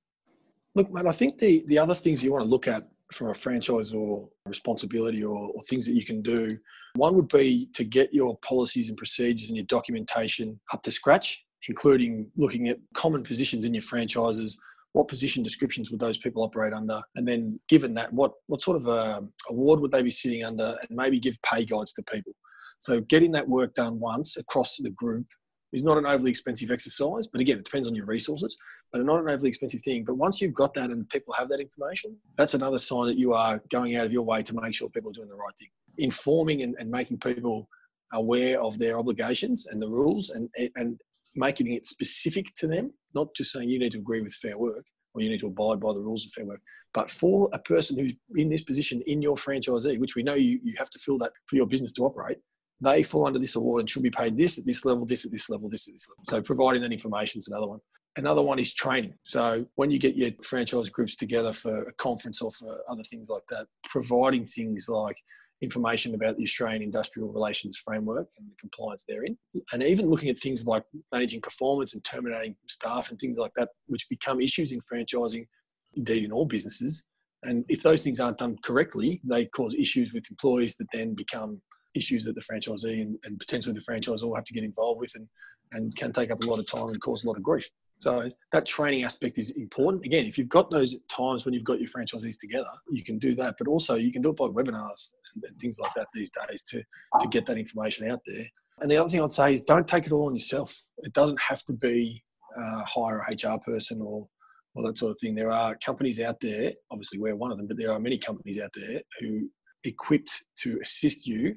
Look, 0.74 0.92
mate, 0.92 1.06
I 1.06 1.12
think 1.12 1.38
the, 1.38 1.64
the 1.66 1.78
other 1.78 1.94
things 1.94 2.22
you 2.22 2.32
want 2.32 2.44
to 2.44 2.48
look 2.48 2.66
at 2.66 2.88
from 3.12 3.28
a 3.28 3.32
franchisor 3.32 4.28
responsibility 4.46 5.22
or, 5.22 5.50
or 5.54 5.60
things 5.68 5.86
that 5.86 5.92
you 5.92 6.04
can 6.04 6.22
do, 6.22 6.48
one 6.94 7.14
would 7.14 7.28
be 7.28 7.68
to 7.74 7.84
get 7.84 8.12
your 8.14 8.38
policies 8.38 8.88
and 8.88 8.96
procedures 8.96 9.50
and 9.50 9.56
your 9.56 9.66
documentation 9.66 10.58
up 10.72 10.82
to 10.82 10.90
scratch, 10.90 11.44
including 11.68 12.30
looking 12.36 12.68
at 12.68 12.78
common 12.94 13.22
positions 13.22 13.64
in 13.64 13.74
your 13.74 13.82
franchises 13.82 14.58
what 14.92 15.08
position 15.08 15.42
descriptions 15.42 15.90
would 15.90 16.00
those 16.00 16.18
people 16.18 16.42
operate 16.42 16.72
under? 16.72 17.00
And 17.16 17.26
then, 17.26 17.58
given 17.68 17.94
that, 17.94 18.12
what 18.12 18.32
what 18.46 18.60
sort 18.60 18.76
of 18.76 18.86
a 18.86 19.16
um, 19.18 19.32
award 19.48 19.80
would 19.80 19.90
they 19.90 20.02
be 20.02 20.10
sitting 20.10 20.44
under? 20.44 20.76
And 20.88 20.96
maybe 20.96 21.18
give 21.18 21.40
pay 21.42 21.64
guides 21.64 21.92
to 21.94 22.02
people. 22.02 22.34
So, 22.78 23.00
getting 23.00 23.32
that 23.32 23.48
work 23.48 23.74
done 23.74 23.98
once 23.98 24.36
across 24.36 24.76
the 24.76 24.90
group 24.90 25.26
is 25.72 25.82
not 25.82 25.96
an 25.96 26.04
overly 26.04 26.30
expensive 26.30 26.70
exercise. 26.70 27.26
But 27.26 27.40
again, 27.40 27.58
it 27.58 27.64
depends 27.64 27.88
on 27.88 27.94
your 27.94 28.04
resources. 28.04 28.56
But 28.92 29.02
not 29.04 29.20
an 29.20 29.30
overly 29.30 29.48
expensive 29.48 29.80
thing. 29.80 30.04
But 30.04 30.16
once 30.16 30.40
you've 30.40 30.54
got 30.54 30.74
that 30.74 30.90
and 30.90 31.08
people 31.08 31.34
have 31.38 31.48
that 31.48 31.60
information, 31.60 32.16
that's 32.36 32.54
another 32.54 32.78
sign 32.78 33.06
that 33.06 33.16
you 33.16 33.32
are 33.32 33.62
going 33.70 33.96
out 33.96 34.04
of 34.04 34.12
your 34.12 34.22
way 34.22 34.42
to 34.42 34.54
make 34.54 34.74
sure 34.74 34.90
people 34.90 35.10
are 35.10 35.14
doing 35.14 35.28
the 35.28 35.34
right 35.34 35.56
thing. 35.58 35.68
Informing 35.98 36.62
and, 36.62 36.74
and 36.78 36.90
making 36.90 37.18
people 37.18 37.68
aware 38.12 38.60
of 38.60 38.78
their 38.78 38.98
obligations 38.98 39.66
and 39.66 39.80
the 39.80 39.88
rules 39.88 40.28
and, 40.28 40.50
and 40.76 41.00
making 41.34 41.72
it 41.72 41.86
specific 41.86 42.54
to 42.56 42.66
them, 42.66 42.92
not 43.14 43.34
just 43.34 43.52
saying 43.52 43.68
you 43.68 43.78
need 43.78 43.92
to 43.92 43.98
agree 43.98 44.20
with 44.20 44.34
fair 44.34 44.58
work 44.58 44.84
or 45.14 45.22
you 45.22 45.28
need 45.28 45.40
to 45.40 45.46
abide 45.46 45.80
by 45.80 45.92
the 45.92 46.00
rules 46.00 46.24
of 46.24 46.32
fair 46.32 46.44
work, 46.44 46.60
but 46.94 47.10
for 47.10 47.48
a 47.52 47.58
person 47.58 47.98
who's 47.98 48.12
in 48.36 48.48
this 48.48 48.62
position 48.62 49.02
in 49.06 49.22
your 49.22 49.36
franchisee, 49.36 49.98
which 49.98 50.16
we 50.16 50.22
know 50.22 50.34
you, 50.34 50.58
you 50.62 50.74
have 50.78 50.90
to 50.90 50.98
fill 50.98 51.18
that 51.18 51.32
for 51.46 51.56
your 51.56 51.66
business 51.66 51.92
to 51.94 52.04
operate, 52.04 52.38
they 52.80 53.02
fall 53.02 53.26
under 53.26 53.38
this 53.38 53.56
award 53.56 53.80
and 53.80 53.88
should 53.88 54.02
be 54.02 54.10
paid 54.10 54.36
this 54.36 54.58
at 54.58 54.66
this 54.66 54.84
level, 54.84 55.06
this 55.06 55.24
at 55.24 55.30
this 55.30 55.48
level, 55.48 55.68
this 55.68 55.88
at 55.88 55.94
this 55.94 56.08
level. 56.08 56.24
So 56.24 56.42
providing 56.42 56.82
that 56.82 56.92
information 56.92 57.38
is 57.38 57.48
another 57.48 57.68
one. 57.68 57.80
Another 58.16 58.42
one 58.42 58.58
is 58.58 58.74
training. 58.74 59.14
So 59.22 59.64
when 59.76 59.90
you 59.90 59.98
get 59.98 60.16
your 60.16 60.30
franchise 60.42 60.90
groups 60.90 61.16
together 61.16 61.52
for 61.52 61.84
a 61.84 61.92
conference 61.94 62.42
or 62.42 62.50
for 62.50 62.82
other 62.90 63.04
things 63.04 63.30
like 63.30 63.44
that, 63.48 63.66
providing 63.84 64.44
things 64.44 64.86
like 64.88 65.16
information 65.62 66.14
about 66.14 66.36
the 66.36 66.42
Australian 66.42 66.82
Industrial 66.82 67.32
Relations 67.32 67.76
Framework 67.78 68.28
and 68.36 68.50
the 68.50 68.56
compliance 68.58 69.04
therein, 69.08 69.38
and 69.72 69.82
even 69.82 70.10
looking 70.10 70.28
at 70.28 70.36
things 70.36 70.66
like 70.66 70.82
managing 71.12 71.40
performance 71.40 71.94
and 71.94 72.04
terminating 72.04 72.56
staff 72.68 73.10
and 73.10 73.18
things 73.18 73.38
like 73.38 73.52
that, 73.54 73.70
which 73.86 74.08
become 74.10 74.40
issues 74.40 74.72
in 74.72 74.80
franchising, 74.80 75.46
indeed 75.94 76.24
in 76.24 76.32
all 76.32 76.44
businesses. 76.44 77.06
And 77.44 77.64
if 77.68 77.82
those 77.82 78.02
things 78.02 78.20
aren't 78.20 78.38
done 78.38 78.56
correctly, 78.62 79.20
they 79.24 79.46
cause 79.46 79.74
issues 79.74 80.12
with 80.12 80.30
employees 80.30 80.74
that 80.76 80.88
then 80.92 81.14
become 81.14 81.62
issues 81.94 82.24
that 82.24 82.34
the 82.34 82.40
franchisee 82.40 83.02
and, 83.02 83.18
and 83.24 83.38
potentially 83.38 83.74
the 83.74 83.80
franchisor 83.80 84.34
have 84.34 84.44
to 84.44 84.54
get 84.54 84.64
involved 84.64 85.00
with 85.00 85.12
and, 85.14 85.28
and 85.72 85.94
can 85.96 86.12
take 86.12 86.30
up 86.30 86.42
a 86.42 86.46
lot 86.46 86.58
of 86.58 86.66
time 86.66 86.88
and 86.88 87.00
cause 87.00 87.24
a 87.24 87.26
lot 87.26 87.36
of 87.36 87.42
grief. 87.42 87.68
So 88.02 88.28
that 88.50 88.66
training 88.66 89.04
aspect 89.04 89.38
is 89.38 89.52
important. 89.52 90.04
Again, 90.04 90.26
if 90.26 90.36
you've 90.36 90.48
got 90.48 90.72
those 90.72 90.96
times 91.08 91.44
when 91.44 91.54
you've 91.54 91.62
got 91.62 91.78
your 91.78 91.88
franchisees 91.88 92.36
together, 92.36 92.72
you 92.90 93.04
can 93.04 93.16
do 93.16 93.32
that. 93.36 93.54
But 93.56 93.68
also 93.68 93.94
you 93.94 94.10
can 94.10 94.22
do 94.22 94.30
it 94.30 94.36
by 94.36 94.46
webinars 94.46 95.12
and, 95.36 95.60
things 95.60 95.78
like 95.78 95.92
that 95.94 96.08
these 96.12 96.32
days 96.48 96.64
to, 96.64 96.82
to 97.20 97.28
get 97.28 97.46
that 97.46 97.58
information 97.58 98.10
out 98.10 98.18
there. 98.26 98.44
And 98.80 98.90
the 98.90 98.96
other 98.96 99.08
thing 99.08 99.22
I'd 99.22 99.30
say 99.30 99.54
is 99.54 99.60
don't 99.60 99.86
take 99.86 100.04
it 100.04 100.10
all 100.10 100.26
on 100.26 100.34
yourself. 100.34 100.76
It 100.98 101.12
doesn't 101.12 101.40
have 101.40 101.62
to 101.66 101.74
be 101.74 102.24
uh, 102.58 102.82
hire 102.86 103.20
a 103.20 103.34
HR 103.34 103.60
person 103.60 104.02
or 104.02 104.26
or 104.74 104.82
that 104.82 104.98
sort 104.98 105.12
of 105.12 105.20
thing. 105.20 105.36
There 105.36 105.52
are 105.52 105.76
companies 105.76 106.18
out 106.18 106.40
there, 106.40 106.72
obviously 106.90 107.20
we're 107.20 107.36
one 107.36 107.52
of 107.52 107.58
them, 107.58 107.68
but 107.68 107.76
there 107.76 107.92
are 107.92 108.00
many 108.00 108.18
companies 108.18 108.60
out 108.60 108.70
there 108.74 109.02
who 109.20 109.48
equipped 109.84 110.42
to 110.60 110.78
assist 110.82 111.26
you 111.26 111.54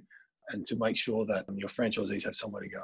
and 0.50 0.64
to 0.66 0.76
make 0.76 0.98
sure 0.98 1.26
that 1.26 1.46
your 1.56 1.70
franchisees 1.70 2.26
have 2.26 2.36
somewhere 2.36 2.62
to 2.62 2.70
go. 2.70 2.84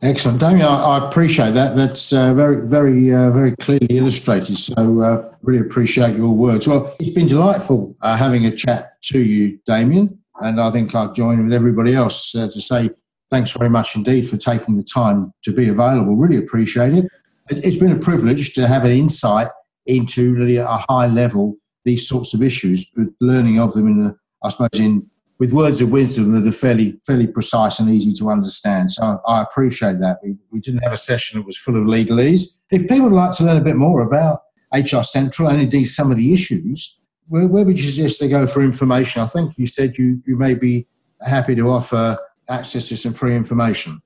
Excellent, 0.00 0.38
Damien. 0.38 0.66
I, 0.66 1.08
appreciate 1.08 1.52
that. 1.52 1.74
That's 1.74 2.12
uh, 2.12 2.32
very, 2.32 2.68
very, 2.68 3.12
uh, 3.12 3.30
very 3.32 3.56
clearly 3.56 3.88
illustrated. 3.90 4.56
So, 4.56 5.00
uh, 5.00 5.34
really 5.42 5.60
appreciate 5.60 6.14
your 6.14 6.32
words. 6.32 6.68
Well, 6.68 6.94
it's 7.00 7.10
been 7.10 7.26
delightful 7.26 7.96
uh, 8.00 8.16
having 8.16 8.46
a 8.46 8.54
chat 8.54 9.02
to 9.04 9.20
you, 9.20 9.58
Damien, 9.66 10.20
and 10.40 10.60
I 10.60 10.70
think 10.70 10.94
I've 10.94 11.14
joined 11.14 11.42
with 11.42 11.52
everybody 11.52 11.94
else 11.94 12.32
uh, 12.36 12.46
to 12.46 12.60
say 12.60 12.90
thanks 13.30 13.50
very 13.50 13.68
much 13.68 13.96
indeed 13.96 14.28
for 14.28 14.36
taking 14.36 14.76
the 14.76 14.84
time 14.84 15.32
to 15.42 15.52
be 15.52 15.68
available. 15.68 16.16
Really 16.16 16.36
appreciate 16.36 16.94
it. 16.94 17.06
it. 17.50 17.64
It's 17.64 17.76
been 17.76 17.92
a 17.92 17.98
privilege 17.98 18.54
to 18.54 18.68
have 18.68 18.84
an 18.84 18.92
insight 18.92 19.48
into 19.84 20.34
really 20.34 20.58
a 20.58 20.84
high 20.88 21.06
level 21.06 21.56
these 21.84 22.06
sorts 22.06 22.34
of 22.34 22.42
issues, 22.42 22.86
but 22.94 23.06
learning 23.20 23.58
of 23.58 23.72
them 23.72 23.88
in, 23.88 24.06
a, 24.06 24.16
I 24.44 24.50
suppose, 24.50 24.78
in 24.78 25.08
with 25.38 25.52
words 25.52 25.80
of 25.80 25.90
wisdom 25.92 26.32
that 26.32 26.46
are 26.46 26.52
fairly 26.52 26.98
fairly 27.06 27.26
precise 27.26 27.78
and 27.78 27.88
easy 27.88 28.12
to 28.12 28.30
understand. 28.30 28.92
So 28.92 29.20
I 29.26 29.42
appreciate 29.42 29.98
that. 30.00 30.18
We, 30.22 30.36
we 30.50 30.60
didn't 30.60 30.82
have 30.82 30.92
a 30.92 30.98
session 30.98 31.38
that 31.38 31.46
was 31.46 31.56
full 31.56 31.76
of 31.76 31.84
legalese. 31.84 32.60
If 32.70 32.88
people 32.88 33.04
would 33.04 33.12
like 33.12 33.32
to 33.32 33.44
learn 33.44 33.56
a 33.56 33.62
bit 33.62 33.76
more 33.76 34.02
about 34.02 34.42
HR 34.72 35.02
Central 35.02 35.48
and 35.48 35.60
indeed 35.60 35.86
some 35.86 36.10
of 36.10 36.16
the 36.16 36.32
issues 36.32 36.98
where, 37.28 37.46
where 37.46 37.64
would 37.64 37.80
you 37.80 37.88
suggest 37.88 38.20
they 38.20 38.28
go 38.28 38.46
for 38.46 38.62
information? 38.62 39.22
I 39.22 39.26
think 39.26 39.56
you 39.58 39.66
said 39.66 39.96
you, 39.96 40.22
you 40.26 40.36
may 40.36 40.54
be 40.54 40.86
happy 41.20 41.54
to 41.54 41.70
offer 41.70 42.18
access 42.48 42.88
to 42.88 42.96
some 42.96 43.12
free 43.12 43.36
information. 43.36 44.00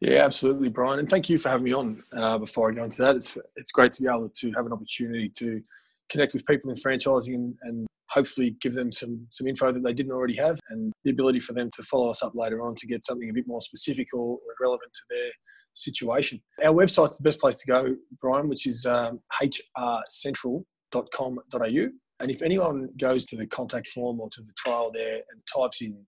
Yeah, 0.00 0.24
absolutely, 0.24 0.68
Brian. 0.68 1.00
And 1.00 1.08
thank 1.08 1.28
you 1.28 1.38
for 1.38 1.48
having 1.48 1.64
me 1.64 1.72
on. 1.72 2.02
Uh, 2.12 2.38
before 2.38 2.70
I 2.70 2.74
go 2.74 2.84
into 2.84 3.02
that, 3.02 3.16
it's 3.16 3.36
it's 3.56 3.72
great 3.72 3.90
to 3.92 4.02
be 4.02 4.08
able 4.08 4.28
to 4.28 4.52
have 4.52 4.66
an 4.66 4.72
opportunity 4.72 5.28
to 5.38 5.60
connect 6.08 6.34
with 6.34 6.46
people 6.46 6.70
in 6.70 6.76
franchising 6.76 7.34
and, 7.34 7.56
and 7.62 7.86
hopefully 8.10 8.56
give 8.60 8.74
them 8.74 8.92
some 8.92 9.26
some 9.30 9.46
info 9.46 9.72
that 9.72 9.82
they 9.82 9.92
didn't 9.92 10.12
already 10.12 10.36
have, 10.36 10.58
and 10.70 10.92
the 11.04 11.10
ability 11.10 11.40
for 11.40 11.52
them 11.52 11.70
to 11.76 11.82
follow 11.82 12.08
us 12.08 12.22
up 12.22 12.32
later 12.34 12.62
on 12.62 12.74
to 12.76 12.86
get 12.86 13.04
something 13.04 13.30
a 13.30 13.32
bit 13.32 13.46
more 13.46 13.60
specific 13.60 14.08
or 14.12 14.38
relevant 14.60 14.92
to 14.92 15.00
their 15.10 15.30
situation. 15.74 16.40
Our 16.64 16.74
website's 16.74 17.18
the 17.18 17.22
best 17.22 17.40
place 17.40 17.56
to 17.56 17.66
go, 17.66 17.96
Brian, 18.20 18.48
which 18.48 18.66
is 18.66 18.86
um, 18.86 19.20
hrcentral.com.au. 19.40 21.88
And 22.20 22.32
if 22.32 22.42
anyone 22.42 22.88
goes 22.98 23.24
to 23.26 23.36
the 23.36 23.46
contact 23.46 23.88
form 23.90 24.20
or 24.20 24.28
to 24.30 24.42
the 24.42 24.52
trial 24.56 24.90
there 24.92 25.20
and 25.30 25.40
types 25.54 25.82
in 25.82 26.04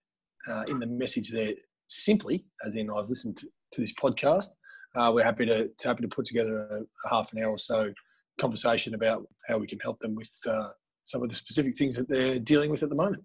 uh, 0.48 0.62
in 0.68 0.78
the 0.78 0.86
message 0.86 1.30
there 1.30 1.52
simply, 1.86 2.44
as 2.64 2.76
in 2.76 2.90
I've 2.90 3.08
listened 3.08 3.36
to, 3.38 3.48
to 3.72 3.80
this 3.80 3.92
podcast, 3.92 4.48
uh, 4.96 5.10
we're 5.14 5.24
happy 5.24 5.46
to, 5.46 5.68
to, 5.68 5.88
happy 5.88 6.02
to 6.02 6.08
put 6.08 6.24
together 6.24 6.60
a, 6.60 6.80
a, 6.80 7.10
half 7.10 7.32
an 7.32 7.42
hour 7.42 7.50
or 7.50 7.58
so 7.58 7.92
conversation 8.40 8.94
about 8.94 9.26
how 9.48 9.58
we 9.58 9.66
can 9.66 9.78
help 9.80 9.98
them 10.00 10.14
with 10.14 10.32
uh, 10.48 10.70
some 11.02 11.22
of 11.22 11.28
the 11.28 11.34
specific 11.34 11.76
things 11.76 11.96
that 11.96 12.08
they're 12.08 12.38
dealing 12.38 12.70
with 12.70 12.82
at 12.82 12.88
the 12.88 12.94
moment. 12.94 13.22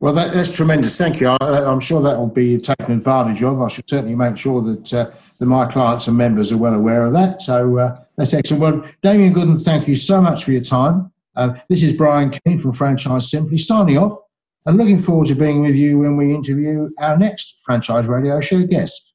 Well, 0.00 0.12
that, 0.14 0.34
that's 0.34 0.54
tremendous. 0.54 0.98
Thank 0.98 1.20
you. 1.20 1.28
I, 1.28 1.70
am 1.70 1.78
sure 1.78 2.02
that 2.02 2.18
will 2.18 2.26
be 2.26 2.58
taken 2.58 2.96
advantage 2.96 3.40
of. 3.44 3.62
I 3.62 3.68
should 3.68 3.88
certainly 3.88 4.16
make 4.16 4.36
sure 4.36 4.60
that, 4.60 4.92
uh, 4.92 5.10
that 5.38 5.46
my 5.46 5.70
clients 5.70 6.08
and 6.08 6.16
members 6.16 6.50
are 6.50 6.56
well 6.56 6.74
aware 6.74 7.04
of 7.04 7.12
that. 7.12 7.40
So 7.40 7.78
uh, 7.78 7.96
that's 8.16 8.34
excellent. 8.34 8.60
Well, 8.62 8.92
Damien 9.00 9.32
Gooden, 9.32 9.62
thank 9.62 9.86
you 9.86 9.94
so 9.94 10.20
much 10.20 10.42
for 10.42 10.50
your 10.50 10.62
time. 10.62 11.12
Uh, 11.36 11.54
this 11.68 11.84
is 11.84 11.92
Brian 11.92 12.30
Keane 12.30 12.58
from 12.58 12.72
Franchise 12.72 13.30
Simply 13.30 13.58
signing 13.58 13.96
off 13.96 14.12
and 14.66 14.76
looking 14.76 14.98
forward 14.98 15.28
to 15.28 15.36
being 15.36 15.60
with 15.60 15.76
you 15.76 16.00
when 16.00 16.16
we 16.16 16.34
interview 16.34 16.90
our 16.98 17.16
next 17.16 17.60
franchise 17.64 18.08
radio 18.08 18.40
show 18.40 18.64
guest. 18.66 19.11